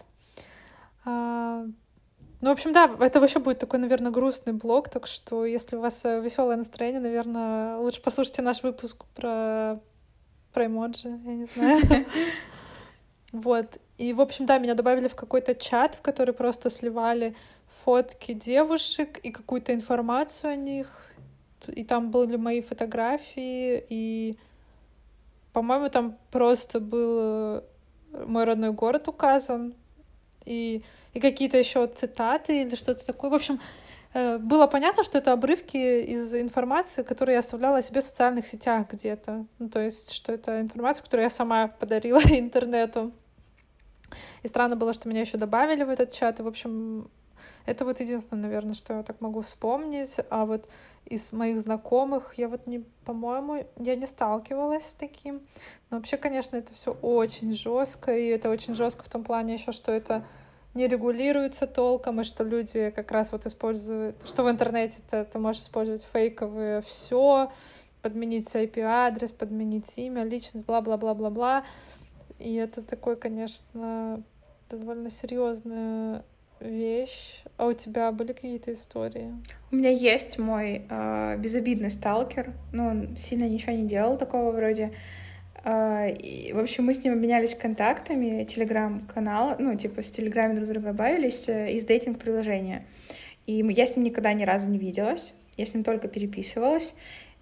А, 1.06 1.66
ну, 2.42 2.50
в 2.50 2.52
общем, 2.52 2.74
да, 2.74 2.92
это 3.00 3.20
вообще 3.20 3.40
будет 3.40 3.60
такой, 3.60 3.80
наверное, 3.80 4.12
грустный 4.12 4.54
блог, 4.54 4.90
так 4.90 5.08
что 5.08 5.46
если 5.46 5.78
у 5.78 5.82
вас 5.82 6.04
э, 6.06 6.20
веселое 6.20 6.58
настроение, 6.58 7.02
наверное, 7.02 7.78
лучше 7.78 8.02
послушайте 8.02 8.42
наш 8.42 8.64
выпуск 8.64 9.06
про, 9.16 9.80
про 10.54 10.66
эмоджи, 10.66 11.10
я 11.10 11.36
не 11.36 11.46
знаю. 11.46 11.82
Вот. 13.34 13.80
И, 13.98 14.14
в 14.14 14.22
общем, 14.22 14.46
да, 14.46 14.60
меня 14.60 14.76
добавили 14.76 15.08
в 15.08 15.16
какой-то 15.16 15.56
чат, 15.56 15.96
в 15.96 16.02
который 16.02 16.36
просто 16.36 16.70
сливали 16.70 17.36
фотки 17.84 18.34
девушек 18.34 19.18
и 19.18 19.32
какую-то 19.32 19.74
информацию 19.74 20.52
о 20.52 20.56
них. 20.56 21.12
И 21.68 21.84
там 21.84 22.12
были 22.12 22.36
мои 22.36 22.62
фотографии, 22.62 23.84
и, 23.90 24.38
по-моему, 25.52 25.90
там 25.90 26.18
просто 26.30 26.80
был 26.80 27.18
э, 27.20 27.62
мой 28.28 28.44
родной 28.44 28.72
город 28.72 29.08
указан, 29.08 29.74
и, 30.46 30.84
и 31.14 31.20
какие-то 31.20 31.58
еще 31.58 31.88
цитаты 31.88 32.62
или 32.62 32.76
что-то 32.76 33.06
такое. 33.06 33.32
В 33.32 33.36
общем, 33.36 33.60
э, 34.14 34.38
было 34.38 34.68
понятно, 34.68 35.04
что 35.04 35.18
это 35.18 35.32
обрывки 35.32 36.04
из 36.04 36.36
информации, 36.36 37.02
которую 37.02 37.34
я 37.34 37.40
оставляла 37.40 37.82
себе 37.82 38.02
в 38.02 38.04
социальных 38.04 38.46
сетях 38.46 38.92
где-то. 38.92 39.46
Ну, 39.58 39.70
то 39.70 39.80
есть, 39.80 40.12
что 40.12 40.34
это 40.34 40.62
информация, 40.62 41.04
которую 41.04 41.24
я 41.24 41.30
сама 41.32 41.68
подарила 41.68 42.20
интернету. 42.30 43.12
И 44.44 44.48
странно 44.48 44.76
было, 44.76 44.94
что 44.94 45.10
меня 45.10 45.22
еще 45.22 45.38
добавили 45.38 45.84
в 45.84 45.90
этот 45.90 46.12
чат. 46.12 46.40
И, 46.40 46.44
в 46.44 46.48
общем, 46.48 47.10
это 47.66 47.86
вот 47.86 48.00
единственное, 48.00 48.44
наверное, 48.44 48.74
что 48.74 48.94
я 48.94 49.04
так 49.04 49.22
могу 49.22 49.42
вспомнить. 49.42 50.18
А 50.30 50.46
вот 50.46 50.70
из 51.06 51.32
моих 51.32 51.60
знакомых 51.60 52.34
я 52.38 52.48
вот 52.48 52.68
не, 52.68 52.84
по-моему, 53.06 53.66
я 53.78 53.96
не 53.96 54.06
сталкивалась 54.06 54.88
с 54.88 54.94
таким. 54.94 55.42
Но 55.90 55.98
вообще, 55.98 56.18
конечно, 56.18 56.56
это 56.58 56.74
все 56.74 56.92
очень 56.92 57.54
жестко, 57.54 58.16
и 58.16 58.28
это 58.28 58.50
очень 58.50 58.76
жестко 58.76 59.04
в 59.04 59.10
том 59.10 59.24
плане 59.24 59.54
еще, 59.54 59.72
что 59.72 59.92
это 59.92 60.26
не 60.74 60.88
регулируется 60.88 61.68
толком, 61.68 62.22
и 62.22 62.24
что 62.24 62.44
люди 62.44 62.90
как 62.90 63.12
раз 63.12 63.32
вот 63.32 63.46
используют, 63.46 64.28
что 64.28 64.44
в 64.44 64.50
интернете 64.50 65.02
-то 65.10 65.24
ты 65.24 65.38
можешь 65.38 65.62
использовать 65.62 66.08
фейковые 66.12 66.82
все, 66.82 67.52
подменить 68.02 68.54
IP-адрес, 68.54 69.32
подменить 69.32 69.98
имя, 69.98 70.24
личность, 70.24 70.66
бла-бла-бла-бла-бла. 70.66 71.64
И 72.40 72.54
это 72.56 72.82
такой, 72.82 73.16
конечно, 73.16 74.24
довольно 74.70 75.10
серьезная 75.10 76.24
вещь. 76.60 77.42
А 77.58 77.68
у 77.68 77.74
тебя 77.74 78.12
были 78.12 78.34
какие-то 78.34 78.74
истории? 78.74 79.34
У 79.72 79.76
меня 79.76 79.90
есть 79.90 80.40
мой 80.40 80.86
э, 80.90 81.38
безобидный 81.38 81.90
сталкер. 81.90 82.54
Ну, 82.72 82.88
он 82.88 83.18
сильно 83.18 83.48
ничего 83.48 83.74
не 83.74 83.86
делал 83.86 84.18
такого 84.18 84.52
вроде. 84.52 84.94
Э, 85.64 86.12
и, 86.12 86.54
в 86.54 86.60
общем, 86.60 86.86
мы 86.86 86.94
с 86.94 87.04
ним 87.04 87.14
обменялись 87.14 87.56
контактами, 87.56 88.44
телеграм-канал, 88.46 89.56
ну, 89.60 89.76
типа, 89.76 90.02
с 90.02 90.12
телеграме 90.12 90.56
друг 90.56 90.70
друга 90.70 90.88
добавились 90.88 91.48
э, 91.50 91.74
из 91.74 91.86
дейтинг-приложения. 91.86 92.86
И 93.46 93.64
я 93.70 93.86
с 93.86 93.96
ним 93.96 94.06
никогда 94.06 94.34
ни 94.34 94.44
разу 94.44 94.70
не 94.70 94.78
виделась. 94.78 95.34
Я 95.58 95.66
с 95.66 95.74
ним 95.74 95.84
только 95.84 96.08
переписывалась. 96.08 96.96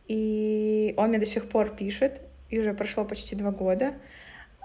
И 0.08 0.94
он 0.98 1.10
мне 1.10 1.20
до 1.20 1.26
сих 1.26 1.48
пор 1.48 1.70
пишет. 1.70 2.22
И 2.50 2.60
уже 2.60 2.74
прошло 2.74 3.06
почти 3.06 3.36
два 3.36 3.52
года. 3.52 3.94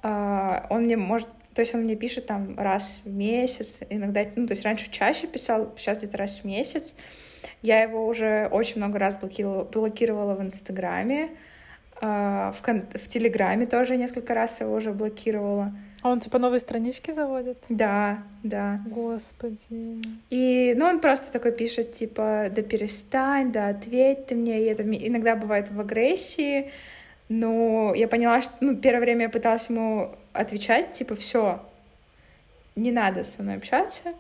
Uh, 0.07 0.67
он 0.71 0.85
мне 0.85 0.97
может 0.97 1.29
то 1.57 1.63
есть 1.63 1.75
он 1.75 1.85
мне 1.85 1.97
пишет 1.97 2.27
там 2.27 2.55
раз 2.59 3.01
в 3.03 3.11
месяц, 3.11 3.81
иногда, 3.89 4.27
ну, 4.37 4.47
то 4.47 4.53
есть 4.53 4.63
раньше 4.63 4.91
чаще 4.91 5.27
писал, 5.27 5.73
сейчас 5.79 5.97
где-то 5.97 6.19
раз 6.19 6.41
в 6.41 6.45
месяц. 6.45 6.95
Я 7.63 7.81
его 7.81 8.07
уже 8.07 8.47
очень 8.53 8.77
много 8.77 8.99
раз 8.99 9.17
блокировала, 9.17 9.65
блокировала 9.65 10.35
в 10.35 10.43
Инстаграме, 10.43 11.31
э, 12.03 12.53
в, 12.55 12.63
кон- 12.63 12.85
в 12.93 13.09
Телеграме 13.09 13.65
тоже 13.65 13.97
несколько 13.97 14.35
раз 14.35 14.61
его 14.61 14.75
уже 14.75 14.93
блокировала. 14.93 15.73
А 16.03 16.11
он 16.11 16.21
типа 16.21 16.39
новые 16.39 16.61
странички 16.61 17.11
заводит? 17.11 17.65
Да, 17.71 18.19
да. 18.43 18.83
Господи. 18.87 20.03
И, 20.29 20.75
ну, 20.77 20.85
он 20.85 21.01
просто 21.01 21.33
такой 21.33 21.53
пишет, 21.53 21.93
типа, 21.93 22.49
да 22.55 22.61
перестань, 22.61 23.51
да 23.51 23.69
ответь 23.69 24.27
ты 24.27 24.35
мне. 24.35 24.61
И 24.61 24.67
это 24.67 24.83
иногда 24.83 25.37
бывает 25.37 25.71
в 25.71 25.81
агрессии, 25.81 26.71
но 27.29 27.93
я 27.95 28.09
поняла, 28.09 28.43
что, 28.43 28.53
ну, 28.61 28.77
первое 28.77 29.01
время 29.01 29.23
я 29.23 29.29
пыталась 29.29 29.69
ему 29.69 30.15
отвечать, 30.33 30.93
типа, 30.93 31.17
все, 31.17 31.61
не 32.77 32.93
надо 32.93 33.25
со 33.25 33.43
мной 33.43 33.57
общаться. 33.57 34.13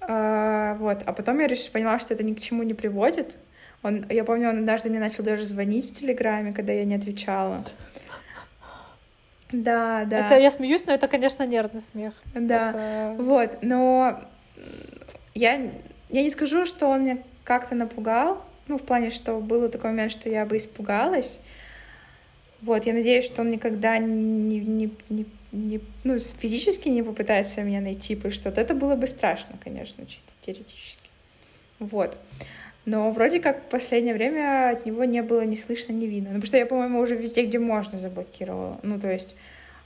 А, 0.00 0.74
вот, 0.74 1.02
а 1.06 1.12
потом 1.12 1.38
я 1.38 1.46
решила, 1.46 1.70
поняла, 1.72 1.98
что 1.98 2.14
это 2.14 2.24
ни 2.24 2.34
к 2.34 2.40
чему 2.40 2.62
не 2.62 2.74
приводит. 2.74 3.36
Он, 3.82 4.04
я 4.08 4.24
помню, 4.24 4.48
он 4.48 4.58
однажды 4.58 4.88
мне 4.88 4.98
начал 4.98 5.22
даже 5.22 5.44
звонить 5.44 5.90
в 5.90 6.00
Телеграме, 6.00 6.52
когда 6.52 6.72
я 6.72 6.84
не 6.84 6.94
отвечала. 6.94 7.64
Да, 9.52 10.04
да. 10.06 10.26
Это 10.26 10.34
я 10.36 10.50
смеюсь, 10.50 10.84
но 10.86 10.94
это, 10.94 11.06
конечно, 11.06 11.46
нервный 11.46 11.80
смех. 11.80 12.14
Да, 12.34 12.70
это... 12.70 13.22
вот, 13.22 13.58
но 13.62 14.20
я, 15.34 15.70
я 16.08 16.22
не 16.22 16.30
скажу, 16.30 16.64
что 16.64 16.88
он 16.88 17.04
меня 17.04 17.18
как-то 17.44 17.74
напугал, 17.74 18.44
ну, 18.66 18.78
в 18.78 18.82
плане, 18.82 19.10
что 19.10 19.38
был 19.40 19.68
такой 19.68 19.90
момент, 19.90 20.10
что 20.10 20.28
я 20.28 20.46
бы 20.46 20.56
испугалась, 20.56 21.40
вот, 22.64 22.86
я 22.86 22.94
надеюсь, 22.94 23.26
что 23.26 23.42
он 23.42 23.50
никогда 23.50 23.98
не, 23.98 24.58
не, 24.60 24.90
не, 25.10 25.26
не, 25.52 25.80
ну, 26.02 26.18
физически 26.18 26.88
не 26.88 27.02
попытается 27.02 27.62
меня 27.62 27.80
найти, 27.80 28.16
потому 28.16 28.32
что 28.32 28.48
это 28.48 28.74
было 28.74 28.96
бы 28.96 29.06
страшно, 29.06 29.56
конечно, 29.62 30.06
чисто 30.06 30.30
теоретически. 30.40 31.10
Вот. 31.78 32.16
Но 32.86 33.10
вроде 33.10 33.40
как 33.40 33.64
в 33.64 33.68
последнее 33.68 34.14
время 34.14 34.70
от 34.70 34.86
него 34.86 35.04
не 35.04 35.22
было 35.22 35.42
ни 35.42 35.56
слышно, 35.56 35.92
ни 35.92 36.06
видно. 36.06 36.30
Ну, 36.30 36.36
потому 36.36 36.46
что 36.46 36.56
я, 36.56 36.66
по-моему, 36.66 37.00
уже 37.00 37.16
везде, 37.16 37.44
где 37.44 37.58
можно, 37.58 37.98
заблокировала. 37.98 38.78
Ну, 38.82 38.98
то 38.98 39.10
есть, 39.10 39.36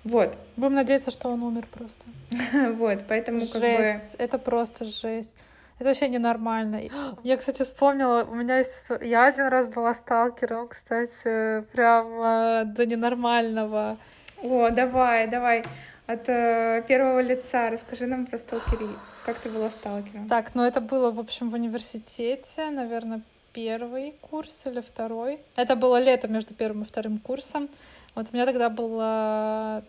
вот. 0.04 0.36
Будем 0.56 0.74
надеяться, 0.74 1.10
что 1.10 1.28
он 1.28 1.42
умер 1.42 1.66
просто. 1.72 2.06
вот, 2.74 3.04
поэтому 3.08 3.40
жесть. 3.40 3.52
как 3.52 3.62
бы... 3.62 4.00
Это 4.18 4.38
просто 4.38 4.84
жесть. 4.84 5.34
Это 5.78 5.90
вообще 5.90 6.08
ненормально. 6.08 6.82
Я, 7.22 7.36
кстати, 7.36 7.62
вспомнила, 7.62 8.24
у 8.24 8.34
меня 8.34 8.58
есть... 8.58 8.74
Я 9.00 9.26
один 9.26 9.46
раз 9.46 9.68
была 9.68 9.94
сталкером, 9.94 10.68
кстати, 10.68 11.62
прям 11.72 12.74
до 12.74 12.86
ненормального. 12.86 13.96
О, 14.42 14.70
давай, 14.70 15.26
давай. 15.28 15.64
От 16.06 16.26
э, 16.28 16.82
первого 16.88 17.20
лица 17.20 17.68
расскажи 17.68 18.06
нам 18.06 18.24
про 18.24 18.38
сталкери. 18.38 18.88
Как 19.26 19.36
ты 19.36 19.50
была 19.50 19.68
сталкером? 19.68 20.26
Так, 20.26 20.54
ну 20.54 20.62
это 20.62 20.80
было, 20.80 21.10
в 21.10 21.20
общем, 21.20 21.50
в 21.50 21.54
университете, 21.54 22.70
наверное, 22.70 23.20
первый 23.52 24.14
курс 24.22 24.64
или 24.64 24.80
второй. 24.80 25.38
Это 25.56 25.76
было 25.76 26.00
лето 26.00 26.26
между 26.26 26.54
первым 26.54 26.84
и 26.84 26.86
вторым 26.86 27.18
курсом. 27.18 27.68
Вот 28.14 28.28
у 28.32 28.34
меня 28.34 28.46
тогда 28.46 28.70
была 28.70 29.82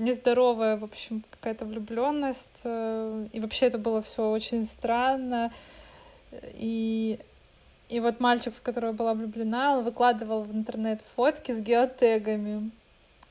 нездоровая, 0.00 0.76
в 0.76 0.84
общем, 0.84 1.22
какая-то 1.30 1.64
влюбленность. 1.64 2.60
Э, 2.64 3.26
и 3.32 3.40
вообще 3.40 3.66
это 3.66 3.78
было 3.78 4.02
все 4.02 4.28
очень 4.30 4.64
странно. 4.64 5.52
И, 6.54 7.18
и 7.88 8.00
вот 8.00 8.20
мальчик, 8.20 8.54
в 8.54 8.62
которого 8.62 8.92
была 8.92 9.14
влюблена, 9.14 9.76
он 9.76 9.84
выкладывал 9.84 10.42
в 10.42 10.52
интернет 10.52 11.02
фотки 11.14 11.52
с 11.52 11.60
геотегами. 11.60 12.70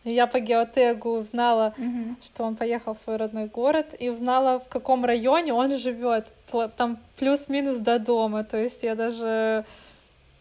И 0.06 0.14
я 0.14 0.28
по 0.28 0.40
геотегу 0.40 1.18
узнала, 1.18 1.74
mm-hmm. 1.78 2.16
что 2.24 2.44
он 2.44 2.56
поехал 2.56 2.94
в 2.94 3.00
свой 3.00 3.18
родной 3.18 3.48
город, 3.48 3.94
и 4.00 4.10
узнала, 4.10 4.60
в 4.60 4.68
каком 4.70 5.04
районе 5.04 5.54
он 5.54 5.76
живет. 5.78 6.34
Там 6.78 7.00
плюс-минус 7.18 7.78
до 7.78 8.00
дома. 8.00 8.44
То 8.44 8.58
есть 8.62 8.84
я 8.84 8.96
даже, 8.96 9.66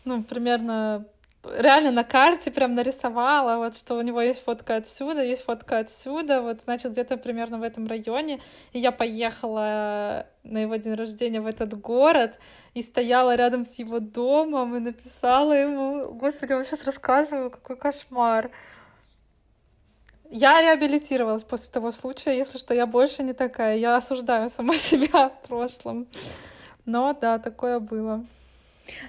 ну, 0.05 0.23
примерно 0.23 1.05
реально 1.57 1.91
на 1.91 2.05
карте 2.05 2.51
прям 2.51 2.75
нарисовала, 2.75 3.57
вот 3.57 3.77
что 3.77 3.95
у 3.95 4.03
него 4.03 4.21
есть 4.21 4.45
фотка 4.45 4.77
отсюда, 4.77 5.23
есть 5.23 5.45
фотка 5.45 5.79
отсюда, 5.79 6.43
вот 6.43 6.61
значит 6.63 6.93
где-то 6.93 7.17
примерно 7.17 7.59
в 7.59 7.63
этом 7.63 7.87
районе. 7.87 8.41
И 8.73 8.79
я 8.79 8.93
поехала 8.93 10.27
на 10.45 10.59
его 10.59 10.77
день 10.77 10.95
рождения 10.95 11.41
в 11.41 11.47
этот 11.47 11.79
город 11.81 12.39
и 12.75 12.83
стояла 12.83 13.35
рядом 13.35 13.65
с 13.65 13.79
его 13.79 14.01
домом 14.01 14.77
и 14.77 14.81
написала 14.81 15.53
ему, 15.53 16.13
господи, 16.13 16.53
я 16.53 16.65
сейчас 16.65 16.85
рассказываю, 16.85 17.51
какой 17.51 17.77
кошмар. 17.77 18.51
Я 20.31 20.61
реабилитировалась 20.61 21.45
после 21.45 21.73
того 21.73 21.91
случая, 21.91 22.37
если 22.37 22.59
что, 22.59 22.75
я 22.75 22.87
больше 22.87 23.23
не 23.23 23.33
такая. 23.33 23.77
Я 23.77 23.97
осуждаю 23.97 24.51
сама 24.51 24.75
себя 24.77 25.31
в 25.31 25.49
прошлом. 25.49 26.07
Но 26.85 27.15
да, 27.15 27.39
такое 27.39 27.81
было. 27.81 28.25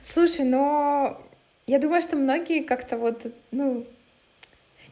Слушай, 0.01 0.45
но 0.45 1.21
я 1.69 1.77
думаю, 1.77 2.01
что 2.01 2.15
многие 2.15 2.63
как-то 2.63 2.97
вот, 2.97 3.27
ну, 3.51 3.85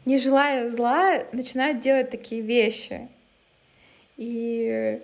не 0.04 0.18
желая 0.18 0.70
зла, 0.70 1.24
начинают 1.32 1.80
делать 1.80 2.10
такие 2.10 2.40
вещи. 2.40 3.08
И 4.16 5.00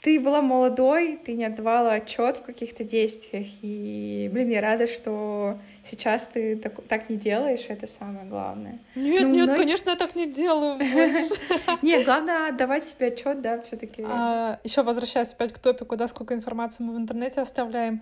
ты 0.00 0.18
была 0.18 0.40
молодой, 0.40 1.18
ты 1.22 1.34
не 1.34 1.44
отдавала 1.44 1.92
отчет 1.92 2.38
в 2.38 2.42
каких-то 2.42 2.84
действиях. 2.84 3.46
И, 3.60 4.30
блин, 4.32 4.48
я 4.48 4.62
рада, 4.62 4.86
что 4.86 5.58
сейчас 5.84 6.26
ты 6.28 6.56
так, 6.56 6.82
так 6.88 7.10
не 7.10 7.16
делаешь, 7.16 7.66
это 7.68 7.86
самое 7.86 8.26
главное. 8.26 8.78
Нет, 8.94 9.24
ну, 9.24 9.28
нет, 9.28 9.46
многие... 9.48 9.58
конечно, 9.58 9.90
я 9.90 9.96
так 9.96 10.14
не 10.14 10.26
делаю. 10.26 10.78
Нет, 11.82 12.06
главное 12.06 12.48
отдавать 12.48 12.84
себе 12.84 13.08
отчет, 13.08 13.42
да, 13.42 13.60
все-таки. 13.60 14.02
А, 14.06 14.58
Еще 14.64 14.82
возвращаясь 14.82 15.32
опять 15.32 15.52
к 15.52 15.58
топику, 15.58 15.96
да, 15.96 16.08
сколько 16.08 16.34
информации 16.34 16.82
мы 16.82 16.94
в 16.94 16.96
интернете 16.96 17.42
оставляем. 17.42 18.00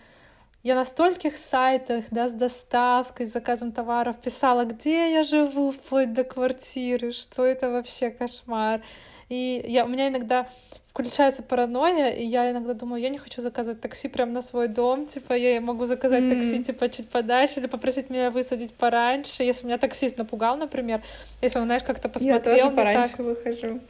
Я 0.64 0.74
на 0.74 0.87
стольких 0.87 1.37
сайтах, 1.37 2.07
да, 2.11 2.27
с 2.27 2.33
доставкой, 2.33 3.27
с 3.27 3.33
заказом 3.33 3.70
товаров 3.70 4.16
писала, 4.16 4.64
где 4.64 5.12
я 5.12 5.22
живу, 5.22 5.70
вплоть 5.70 6.14
до 6.14 6.24
квартиры, 6.24 7.12
что 7.12 7.44
это 7.44 7.68
вообще 7.68 8.09
кошмар. 8.09 8.81
И 9.29 9.62
я, 9.68 9.85
у 9.85 9.88
меня 9.88 10.09
иногда 10.09 10.48
включается 10.87 11.42
паранойя, 11.42 12.09
и 12.09 12.24
я 12.24 12.50
иногда 12.50 12.72
думаю, 12.72 13.03
я 13.03 13.11
не 13.11 13.18
хочу 13.18 13.42
заказывать 13.42 13.83
такси 13.83 14.09
прямо 14.09 14.33
на 14.33 14.40
свой 14.40 14.68
дом, 14.68 15.05
типа 15.05 15.35
я 15.35 15.61
могу 15.61 15.85
заказать 15.85 16.22
mm. 16.22 16.35
такси 16.35 16.64
типа 16.64 16.88
чуть 16.88 17.11
подальше 17.11 17.61
или 17.61 17.66
попросить 17.66 18.09
меня 18.09 18.31
высадить 18.31 18.72
пораньше, 18.72 19.42
если 19.42 19.66
меня 19.66 19.77
таксист 19.77 20.16
напугал, 20.16 20.57
например, 20.57 21.03
если 21.42 21.59
он, 21.59 21.66
знаешь, 21.66 21.83
как-то 21.83 22.09
посмотрел. 22.09 22.57
Я 22.57 22.62
тоже 22.62 22.77
пораньше 22.77 23.16
так... 23.16 23.18
выхожу. 23.18 23.81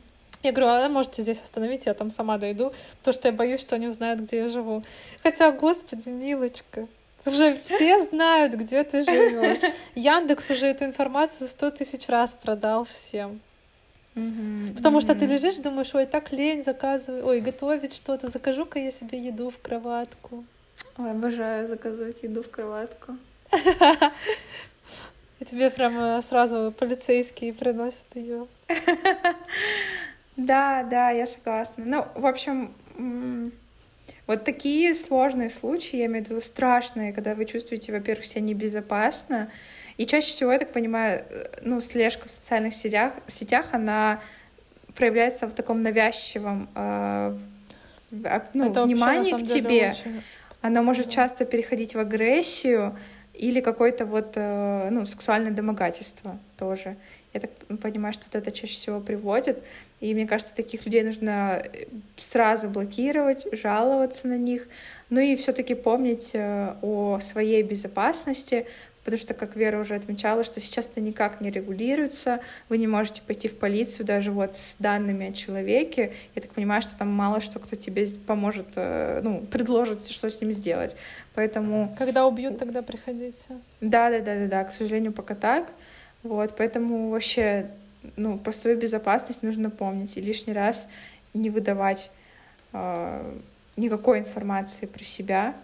Я 0.44 0.52
говорю, 0.52 0.68
а 0.68 0.88
можете 0.90 1.22
здесь 1.22 1.42
остановить, 1.42 1.86
я 1.86 1.94
там 1.94 2.10
сама 2.10 2.36
дойду, 2.36 2.74
потому 2.98 3.14
что 3.14 3.28
я 3.28 3.32
боюсь, 3.32 3.62
что 3.62 3.76
они 3.76 3.88
узнают, 3.88 4.20
где 4.20 4.36
я 4.36 4.48
живу. 4.48 4.84
Хотя, 5.22 5.50
господи, 5.50 6.10
милочка, 6.10 6.86
уже 7.24 7.56
все 7.56 8.04
знают, 8.04 8.52
где 8.52 8.84
ты 8.84 9.04
живешь. 9.04 9.60
Яндекс 9.94 10.50
уже 10.50 10.66
эту 10.66 10.84
информацию 10.84 11.48
сто 11.48 11.70
тысяч 11.70 12.08
раз 12.08 12.34
продал 12.34 12.84
всем. 12.84 13.40
Mm-hmm. 14.16 14.76
Потому 14.76 15.00
что 15.00 15.14
ты 15.14 15.24
лежишь, 15.24 15.56
думаешь, 15.56 15.94
ой, 15.94 16.04
так 16.04 16.30
лень 16.30 16.62
заказываю, 16.62 17.26
ой, 17.26 17.40
готовить 17.40 17.94
что-то, 17.94 18.28
закажу-ка 18.28 18.78
я 18.78 18.90
себе 18.90 19.18
еду 19.18 19.48
в 19.48 19.58
кроватку. 19.58 20.44
Ой, 20.98 21.10
обожаю 21.10 21.66
заказывать 21.66 22.22
еду 22.22 22.42
в 22.42 22.50
кроватку. 22.50 23.16
И 25.40 25.44
тебе 25.46 25.70
прям 25.70 26.20
сразу 26.20 26.70
полицейские 26.78 27.54
приносят 27.54 28.04
ее. 28.14 28.46
Да, 30.36 30.82
да, 30.84 31.10
я 31.10 31.26
согласна. 31.26 31.84
Ну, 31.86 32.06
в 32.14 32.26
общем, 32.26 32.72
вот 34.26 34.44
такие 34.44 34.94
сложные 34.94 35.50
случаи, 35.50 35.96
я 35.96 36.06
имею 36.06 36.24
в 36.24 36.28
виду 36.30 36.40
страшные, 36.40 37.12
когда 37.12 37.34
вы 37.34 37.44
чувствуете, 37.44 37.92
во-первых, 37.92 38.26
себя 38.26 38.40
небезопасно, 38.40 39.50
и 39.96 40.06
чаще 40.06 40.28
всего, 40.28 40.52
я 40.52 40.58
так 40.58 40.72
понимаю, 40.72 41.24
э, 41.28 41.46
ну, 41.62 41.80
слежка 41.80 42.26
в 42.26 42.30
социальных 42.30 42.74
сетях, 42.74 43.12
сетях 43.28 43.66
она 43.72 44.20
проявляется 44.96 45.46
в 45.46 45.52
таком 45.52 45.82
навязчивом 45.82 46.68
э, 46.74 47.36
ну, 48.54 48.70
Это 48.70 48.82
внимании 48.82 49.32
вообще, 49.32 49.46
к 49.46 49.48
тебе. 49.48 49.90
Очень... 49.90 50.22
Она 50.62 50.82
может 50.82 51.10
часто 51.10 51.44
переходить 51.44 51.94
в 51.94 51.98
агрессию 51.98 52.96
или 53.34 53.60
какое-то 53.60 54.06
вот, 54.06 54.32
э, 54.36 54.88
ну, 54.90 55.06
сексуальное 55.06 55.52
домогательство 55.52 56.38
тоже. 56.56 56.96
Я 57.34 57.40
так 57.40 57.50
понимаю, 57.80 58.14
что 58.14 58.24
вот 58.26 58.36
это 58.36 58.52
чаще 58.52 58.74
всего 58.74 59.00
приводит. 59.00 59.62
И 60.00 60.14
мне 60.14 60.26
кажется, 60.26 60.54
таких 60.54 60.84
людей 60.86 61.02
нужно 61.02 61.62
э, 61.64 61.86
сразу 62.16 62.68
блокировать, 62.68 63.46
жаловаться 63.52 64.28
на 64.28 64.38
них. 64.38 64.68
Ну 65.10 65.20
и 65.20 65.34
все-таки 65.34 65.74
помнить 65.74 66.30
э, 66.32 66.74
о 66.80 67.18
своей 67.20 67.62
безопасности, 67.64 68.66
потому 69.04 69.20
что, 69.20 69.34
как 69.34 69.54
Вера 69.56 69.80
уже 69.80 69.94
отмечала, 69.94 70.44
что 70.44 70.60
сейчас 70.60 70.88
это 70.88 71.00
никак 71.00 71.40
не 71.40 71.50
регулируется, 71.50 72.40
вы 72.68 72.78
не 72.78 72.86
можете 72.86 73.22
пойти 73.22 73.48
в 73.48 73.56
полицию 73.56 74.06
даже 74.06 74.30
вот 74.30 74.56
с 74.56 74.76
данными 74.78 75.28
о 75.28 75.32
человеке, 75.32 76.12
я 76.34 76.42
так 76.42 76.52
понимаю, 76.52 76.82
что 76.82 76.96
там 76.96 77.08
мало 77.08 77.40
что 77.40 77.58
кто 77.58 77.76
тебе 77.76 78.06
поможет, 78.26 78.66
э, 78.76 79.20
ну, 79.22 79.40
предложит, 79.40 80.06
что 80.06 80.30
с 80.30 80.40
ним 80.40 80.52
сделать, 80.52 80.96
поэтому... 81.34 81.94
Когда 81.98 82.26
убьют, 82.26 82.58
тогда 82.58 82.82
приходите. 82.82 83.44
Да-да-да-да-да, 83.80 84.64
к 84.64 84.72
сожалению, 84.72 85.12
пока 85.12 85.34
так, 85.34 85.70
вот, 86.24 86.56
поэтому 86.56 87.10
вообще, 87.10 87.70
ну, 88.16 88.38
про 88.38 88.52
свою 88.52 88.76
безопасность 88.76 89.42
нужно 89.42 89.70
помнить 89.70 90.16
и 90.16 90.20
лишний 90.20 90.52
раз 90.52 90.88
не 91.34 91.50
выдавать 91.50 92.10
э, 92.72 93.38
никакой 93.76 94.20
информации 94.20 94.86
про 94.86 95.04
себя, 95.04 95.54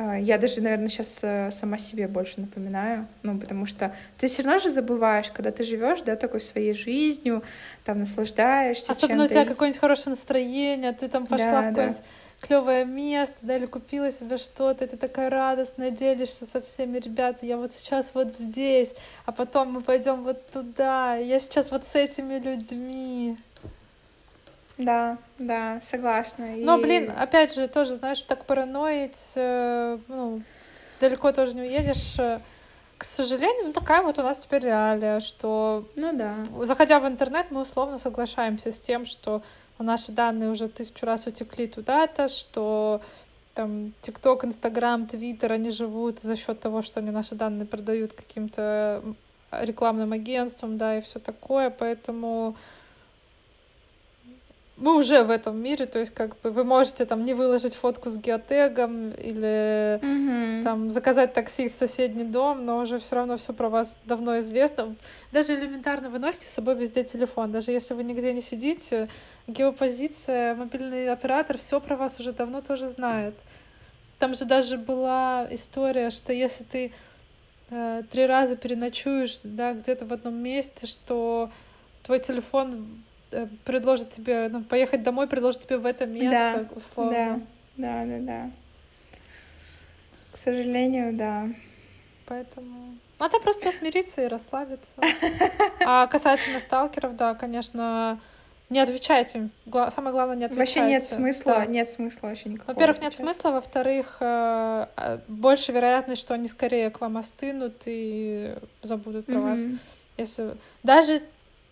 а, 0.00 0.16
я 0.16 0.38
даже, 0.38 0.60
наверное, 0.60 0.88
сейчас 0.88 1.18
э, 1.22 1.50
сама 1.50 1.76
себе 1.76 2.06
больше 2.06 2.40
напоминаю, 2.40 3.08
ну, 3.24 3.36
потому 3.36 3.66
что 3.66 3.92
ты 4.16 4.28
все 4.28 4.42
равно 4.42 4.60
же 4.60 4.70
забываешь, 4.70 5.28
когда 5.32 5.50
ты 5.50 5.64
живешь, 5.64 6.02
да, 6.02 6.14
такой 6.14 6.38
своей 6.38 6.72
жизнью, 6.72 7.42
там 7.84 7.98
наслаждаешься. 7.98 8.92
Особенно 8.92 9.24
у 9.24 9.26
тебя 9.26 9.44
какое-нибудь 9.44 9.80
хорошее 9.80 10.14
настроение, 10.14 10.92
ты 10.92 11.08
там 11.08 11.26
пошла 11.26 11.50
да, 11.50 11.62
в 11.62 11.68
какое-нибудь 11.70 11.98
да. 11.98 12.04
Клевое 12.40 12.84
место, 12.84 13.36
да, 13.42 13.56
или 13.56 13.66
купила 13.66 14.10
себе 14.10 14.36
что-то, 14.36 14.86
ты 14.86 14.96
такая 14.96 15.28
радостная, 15.30 15.90
делишься 15.90 16.46
со 16.46 16.60
всеми, 16.60 16.98
ребята, 16.98 17.44
я 17.44 17.56
вот 17.56 17.72
сейчас 17.72 18.12
вот 18.14 18.32
здесь, 18.32 18.94
а 19.26 19.32
потом 19.32 19.72
мы 19.72 19.80
пойдем 19.80 20.22
вот 20.22 20.48
туда, 20.50 21.16
я 21.16 21.38
сейчас 21.38 21.70
вот 21.70 21.84
с 21.84 21.94
этими 21.94 22.38
людьми. 22.38 23.36
Да, 24.76 25.18
да, 25.38 25.80
согласна. 25.82 26.46
Но, 26.56 26.78
и... 26.78 26.82
блин, 26.82 27.12
опять 27.16 27.52
же, 27.52 27.66
тоже, 27.66 27.96
знаешь, 27.96 28.22
так 28.22 28.44
параноить, 28.44 29.32
э, 29.34 29.98
ну, 30.06 30.40
далеко 31.00 31.32
тоже 31.32 31.54
не 31.54 31.62
уедешь. 31.62 32.16
К 32.96 33.04
сожалению, 33.04 33.66
ну 33.66 33.72
такая 33.72 34.02
вот 34.02 34.18
у 34.18 34.22
нас 34.22 34.40
теперь 34.40 34.64
реалия, 34.64 35.20
что... 35.20 35.88
Ну 35.94 36.12
да. 36.12 36.34
Заходя 36.64 36.98
в 36.98 37.06
интернет, 37.06 37.46
мы 37.50 37.62
условно 37.62 37.98
соглашаемся 37.98 38.72
с 38.72 38.80
тем, 38.80 39.04
что 39.04 39.42
наши 39.82 40.12
данные 40.12 40.50
уже 40.50 40.68
тысячу 40.68 41.06
раз 41.06 41.26
утекли 41.26 41.66
туда-то, 41.66 42.28
что 42.28 43.00
там 43.54 43.92
ТикТок, 44.02 44.44
Инстаграм, 44.44 45.06
Твиттер, 45.06 45.52
они 45.52 45.70
живут 45.70 46.20
за 46.20 46.36
счет 46.36 46.60
того, 46.60 46.82
что 46.82 47.00
они 47.00 47.10
наши 47.10 47.34
данные 47.34 47.66
продают 47.66 48.12
каким-то 48.12 49.02
рекламным 49.50 50.12
агентствам, 50.12 50.78
да, 50.78 50.98
и 50.98 51.00
все 51.00 51.18
такое, 51.18 51.70
поэтому 51.70 52.56
мы 54.80 54.96
уже 54.96 55.24
в 55.24 55.30
этом 55.30 55.60
мире, 55.60 55.86
то 55.86 55.98
есть 55.98 56.14
как 56.14 56.40
бы 56.40 56.50
вы 56.50 56.62
можете 56.62 57.04
там 57.04 57.24
не 57.24 57.34
выложить 57.34 57.74
фотку 57.74 58.10
с 58.10 58.18
геотегом 58.18 59.10
или 59.10 59.98
mm-hmm. 60.00 60.62
там 60.62 60.90
заказать 60.90 61.32
такси 61.32 61.68
в 61.68 61.74
соседний 61.74 62.24
дом, 62.24 62.64
но 62.64 62.78
уже 62.78 62.98
все 62.98 63.16
равно 63.16 63.36
все 63.36 63.52
про 63.52 63.68
вас 63.68 63.96
давно 64.04 64.38
известно. 64.38 64.94
Даже 65.32 65.54
элементарно 65.54 66.10
вы 66.10 66.20
носите 66.20 66.46
с 66.46 66.50
собой 66.50 66.76
везде 66.76 67.02
телефон, 67.02 67.50
даже 67.50 67.72
если 67.72 67.94
вы 67.94 68.04
нигде 68.04 68.32
не 68.32 68.40
сидите, 68.40 69.08
геопозиция, 69.48 70.54
мобильный 70.54 71.10
оператор 71.10 71.58
все 71.58 71.80
про 71.80 71.96
вас 71.96 72.20
уже 72.20 72.32
давно 72.32 72.60
тоже 72.60 72.86
знает. 72.86 73.34
Там 74.20 74.34
же 74.34 74.44
даже 74.44 74.78
была 74.78 75.46
история, 75.50 76.10
что 76.10 76.32
если 76.32 76.62
ты 76.62 76.92
э, 77.70 78.02
три 78.10 78.26
раза 78.26 78.56
переночуешь, 78.56 79.40
да, 79.42 79.72
где-то 79.72 80.06
в 80.06 80.12
одном 80.12 80.36
месте, 80.36 80.86
что 80.86 81.50
твой 82.04 82.20
телефон 82.20 83.02
предложит 83.64 84.10
тебе, 84.10 84.48
ну, 84.48 84.62
поехать 84.62 85.02
домой, 85.02 85.26
предложит 85.26 85.62
тебе 85.62 85.78
в 85.78 85.86
это 85.86 86.06
место, 86.06 86.66
да, 86.70 86.76
условно. 86.76 87.40
Да, 87.76 88.04
да, 88.04 88.18
да, 88.18 88.18
да. 88.20 88.50
К 90.32 90.36
сожалению, 90.36 91.16
да. 91.16 91.48
Поэтому 92.26 92.98
надо 93.18 93.40
просто 93.40 93.72
смириться 93.72 94.22
и 94.22 94.28
расслабиться. 94.28 95.00
А 95.84 96.06
касательно 96.06 96.60
сталкеров, 96.60 97.16
да, 97.16 97.34
конечно, 97.34 98.20
не 98.70 98.78
отвечайте. 98.78 99.48
Самое 99.90 100.12
главное, 100.12 100.36
не 100.36 100.44
отвечайте. 100.44 100.80
Вообще 100.80 100.94
нет 100.94 101.04
смысла, 101.04 101.54
да. 101.54 101.66
нет 101.66 101.88
смысла 101.88 102.28
вообще 102.28 102.50
никакого. 102.50 102.74
Во-первых, 102.74 103.00
нет 103.00 103.14
смысла, 103.14 103.50
во-вторых, 103.50 104.18
э, 104.20 104.86
э, 104.96 105.18
больше 105.26 105.72
вероятность, 105.72 106.20
что 106.20 106.34
они 106.34 106.48
скорее 106.48 106.90
к 106.90 107.00
вам 107.00 107.16
остынут 107.16 107.82
и 107.86 108.54
забудут 108.82 109.26
про 109.26 109.34
mm-hmm. 109.34 109.50
вас. 109.50 109.60
Если 110.18 110.56
даже 110.82 111.22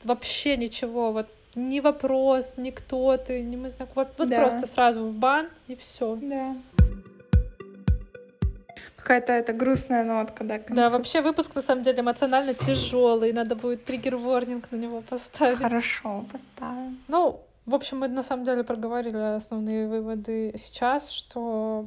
вообще 0.02 0.56
ничего, 0.56 1.12
вот 1.12 1.28
ни 1.56 1.80
вопрос, 1.80 2.56
ни 2.56 2.70
кто 2.70 3.16
ты, 3.16 3.42
ни 3.42 3.56
мы 3.56 3.70
знакомы. 3.70 4.06
Вот, 4.06 4.18
вот 4.18 4.28
да. 4.28 4.42
просто 4.42 4.66
сразу 4.66 5.04
в 5.04 5.12
бан 5.12 5.48
и 5.66 5.74
все. 5.74 6.16
Да. 6.22 6.56
Какая-то 8.96 9.32
это 9.32 9.52
грустная 9.52 10.04
нотка, 10.04 10.44
да, 10.44 10.60
Да, 10.68 10.90
вообще 10.90 11.22
выпуск 11.22 11.54
на 11.54 11.62
самом 11.62 11.82
деле 11.82 12.00
эмоционально 12.00 12.54
тяжелый. 12.54 13.32
Надо 13.32 13.54
будет 13.54 13.84
триггер-ворнинг 13.84 14.66
на 14.70 14.76
него 14.76 15.00
поставить. 15.00 15.58
Хорошо, 15.58 16.24
поставим. 16.30 16.98
Ну, 17.08 17.40
в 17.66 17.74
общем, 17.74 18.00
мы 18.00 18.08
на 18.08 18.22
самом 18.22 18.44
деле 18.44 18.64
проговорили 18.64 19.16
основные 19.16 19.86
выводы 19.86 20.54
сейчас, 20.56 21.10
что 21.10 21.86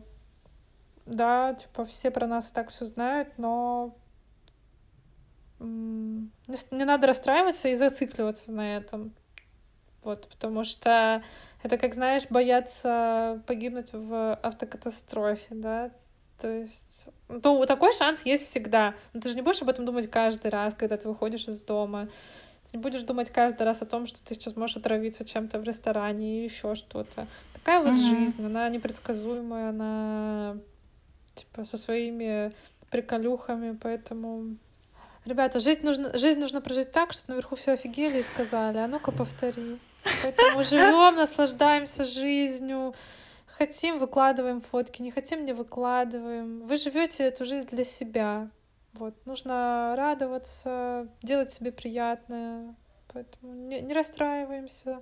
да, 1.05 1.55
типа 1.55 1.86
все 1.86 2.10
про 2.10 2.25
нас 2.27 2.49
и 2.49 2.53
так 2.53 2.69
все 2.69 2.86
знают, 2.86 3.29
но 3.38 3.93
не 5.60 6.86
надо 6.86 7.08
расстраиваться 7.08 7.67
и 7.69 7.75
зацикливаться 7.75 8.51
на 8.51 8.77
этом. 8.77 9.13
Вот, 10.03 10.27
потому 10.27 10.63
что 10.63 11.23
это, 11.62 11.77
как 11.77 11.93
знаешь, 11.93 12.23
бояться 12.29 13.41
погибнуть 13.47 13.91
в 13.91 14.35
автокатастрофе, 14.35 15.47
да, 15.51 15.91
то 16.39 16.49
есть, 16.49 17.07
ну, 17.27 17.65
такой 17.65 17.93
шанс 17.93 18.21
есть 18.25 18.45
всегда. 18.45 18.95
Но 19.13 19.19
ты 19.19 19.29
же 19.29 19.35
не 19.35 19.41
будешь 19.41 19.62
об 19.62 19.69
этом 19.69 19.85
думать 19.85 20.09
каждый 20.09 20.49
раз, 20.51 20.73
когда 20.73 20.95
ты 20.95 21.07
выходишь 21.09 21.47
из 21.47 21.62
дома. 21.62 22.07
Ты 22.69 22.77
не 22.77 22.81
будешь 22.81 23.01
думать 23.01 23.29
каждый 23.29 23.63
раз 23.63 23.81
о 23.81 23.85
том, 23.85 24.05
что 24.05 24.23
ты 24.23 24.35
сейчас 24.35 24.55
можешь 24.55 24.77
отравиться 24.77 25.25
чем-то 25.25 25.59
в 25.59 25.63
ресторане 25.63 26.39
и 26.39 26.43
еще 26.45 26.75
что-то. 26.75 27.27
Такая 27.53 27.79
вот 27.81 27.93
mm-hmm. 27.93 28.09
жизнь, 28.09 28.45
она 28.45 28.69
непредсказуемая, 28.69 29.69
она 29.69 30.57
типа 31.35 31.65
со 31.65 31.77
своими 31.77 32.54
приколюхами, 32.89 33.77
поэтому 33.81 34.56
Ребята, 35.25 35.59
жизнь 35.59 35.81
нужно, 35.83 36.17
жизнь 36.17 36.39
нужно 36.39 36.61
прожить 36.61 36.91
так, 36.91 37.13
чтобы 37.13 37.33
наверху 37.33 37.55
все 37.55 37.73
офигели 37.73 38.19
и 38.19 38.23
сказали, 38.23 38.77
а 38.77 38.87
ну-ка 38.87 39.11
повтори. 39.11 39.77
Поэтому 40.23 40.63
живем, 40.63 41.15
наслаждаемся 41.15 42.03
жизнью. 42.03 42.95
Хотим, 43.45 43.99
выкладываем 43.99 44.61
фотки, 44.61 45.01
не 45.01 45.11
хотим, 45.11 45.43
не 45.43 45.53
выкладываем. 45.53 46.61
Вы 46.61 46.77
живете 46.77 47.25
эту 47.25 47.43
жизнь 47.43 47.67
для 47.67 47.83
себя. 47.83 48.49
Вот, 48.93 49.13
нужно 49.25 49.93
радоваться, 49.97 51.07
делать 51.21 51.53
себе 51.53 51.71
приятное. 51.71 52.75
Поэтому 53.13 53.53
не, 53.53 53.81
не 53.81 53.93
расстраиваемся. 53.93 55.01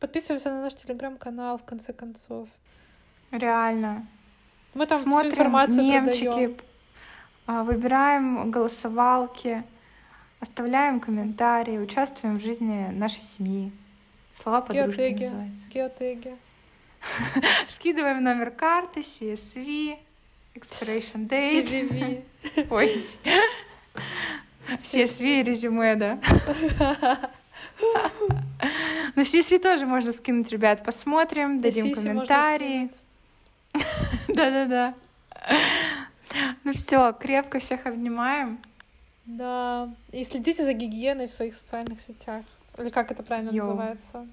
Подписываемся 0.00 0.50
на 0.50 0.60
наш 0.60 0.74
телеграм-канал, 0.74 1.56
в 1.56 1.64
конце 1.64 1.92
концов. 1.92 2.48
Реально. 3.30 4.06
Мы 4.74 4.86
там 4.86 5.00
Смотрим 5.00 5.30
всю 5.30 5.40
информацию 5.40 5.82
мемчики, 5.82 6.24
продаем. 6.26 6.56
А, 7.46 7.62
выбираем 7.62 8.50
голосовалки, 8.50 9.64
оставляем 10.40 10.98
комментарии, 10.98 11.78
участвуем 11.78 12.38
в 12.38 12.42
жизни 12.42 12.88
нашей 12.92 13.22
семьи. 13.22 13.70
Слова 14.34 14.62
подружки 14.62 14.96
Геотеги. 14.96 15.24
называются. 15.24 15.66
Геотеги. 15.68 16.36
Скидываем 17.68 18.22
номер 18.24 18.50
карты, 18.50 19.00
CSV, 19.00 19.98
expiration 20.54 21.28
date. 21.28 21.68
CVV. 21.68 22.24
Ой. 22.70 23.04
CSV 24.82 25.40
и 25.40 25.42
резюме, 25.42 25.96
да. 25.96 26.18
Ну, 29.16 29.22
CSV 29.22 29.58
тоже 29.58 29.84
можно 29.84 30.12
скинуть, 30.12 30.50
ребят, 30.50 30.84
посмотрим, 30.84 31.60
Да, 31.60 31.68
дадим 31.68 31.92
комментарии. 31.92 32.90
Да-да-да. 34.28 34.94
Ну 36.64 36.72
все, 36.72 37.12
крепко 37.12 37.58
всех 37.58 37.86
обнимаем. 37.86 38.58
Да. 39.26 39.88
И 40.12 40.24
следите 40.24 40.64
за 40.64 40.72
гигиеной 40.72 41.26
в 41.28 41.32
своих 41.32 41.54
социальных 41.54 42.00
сетях. 42.00 42.42
Или 42.78 42.90
как 42.90 43.10
это 43.10 43.22
правильно 43.22 43.50
Йоу. 43.50 43.68
называется? 43.68 44.26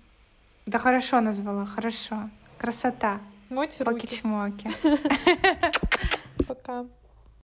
Да 0.66 0.80
хорошо 0.80 1.22
назвала, 1.22 1.66
хорошо. 1.66 2.30
Красота. 2.58 3.20
Мойте 3.49 3.84
руки. 3.84 4.02
Поки-чмоки. 4.08 4.70
Пока. 6.47 6.86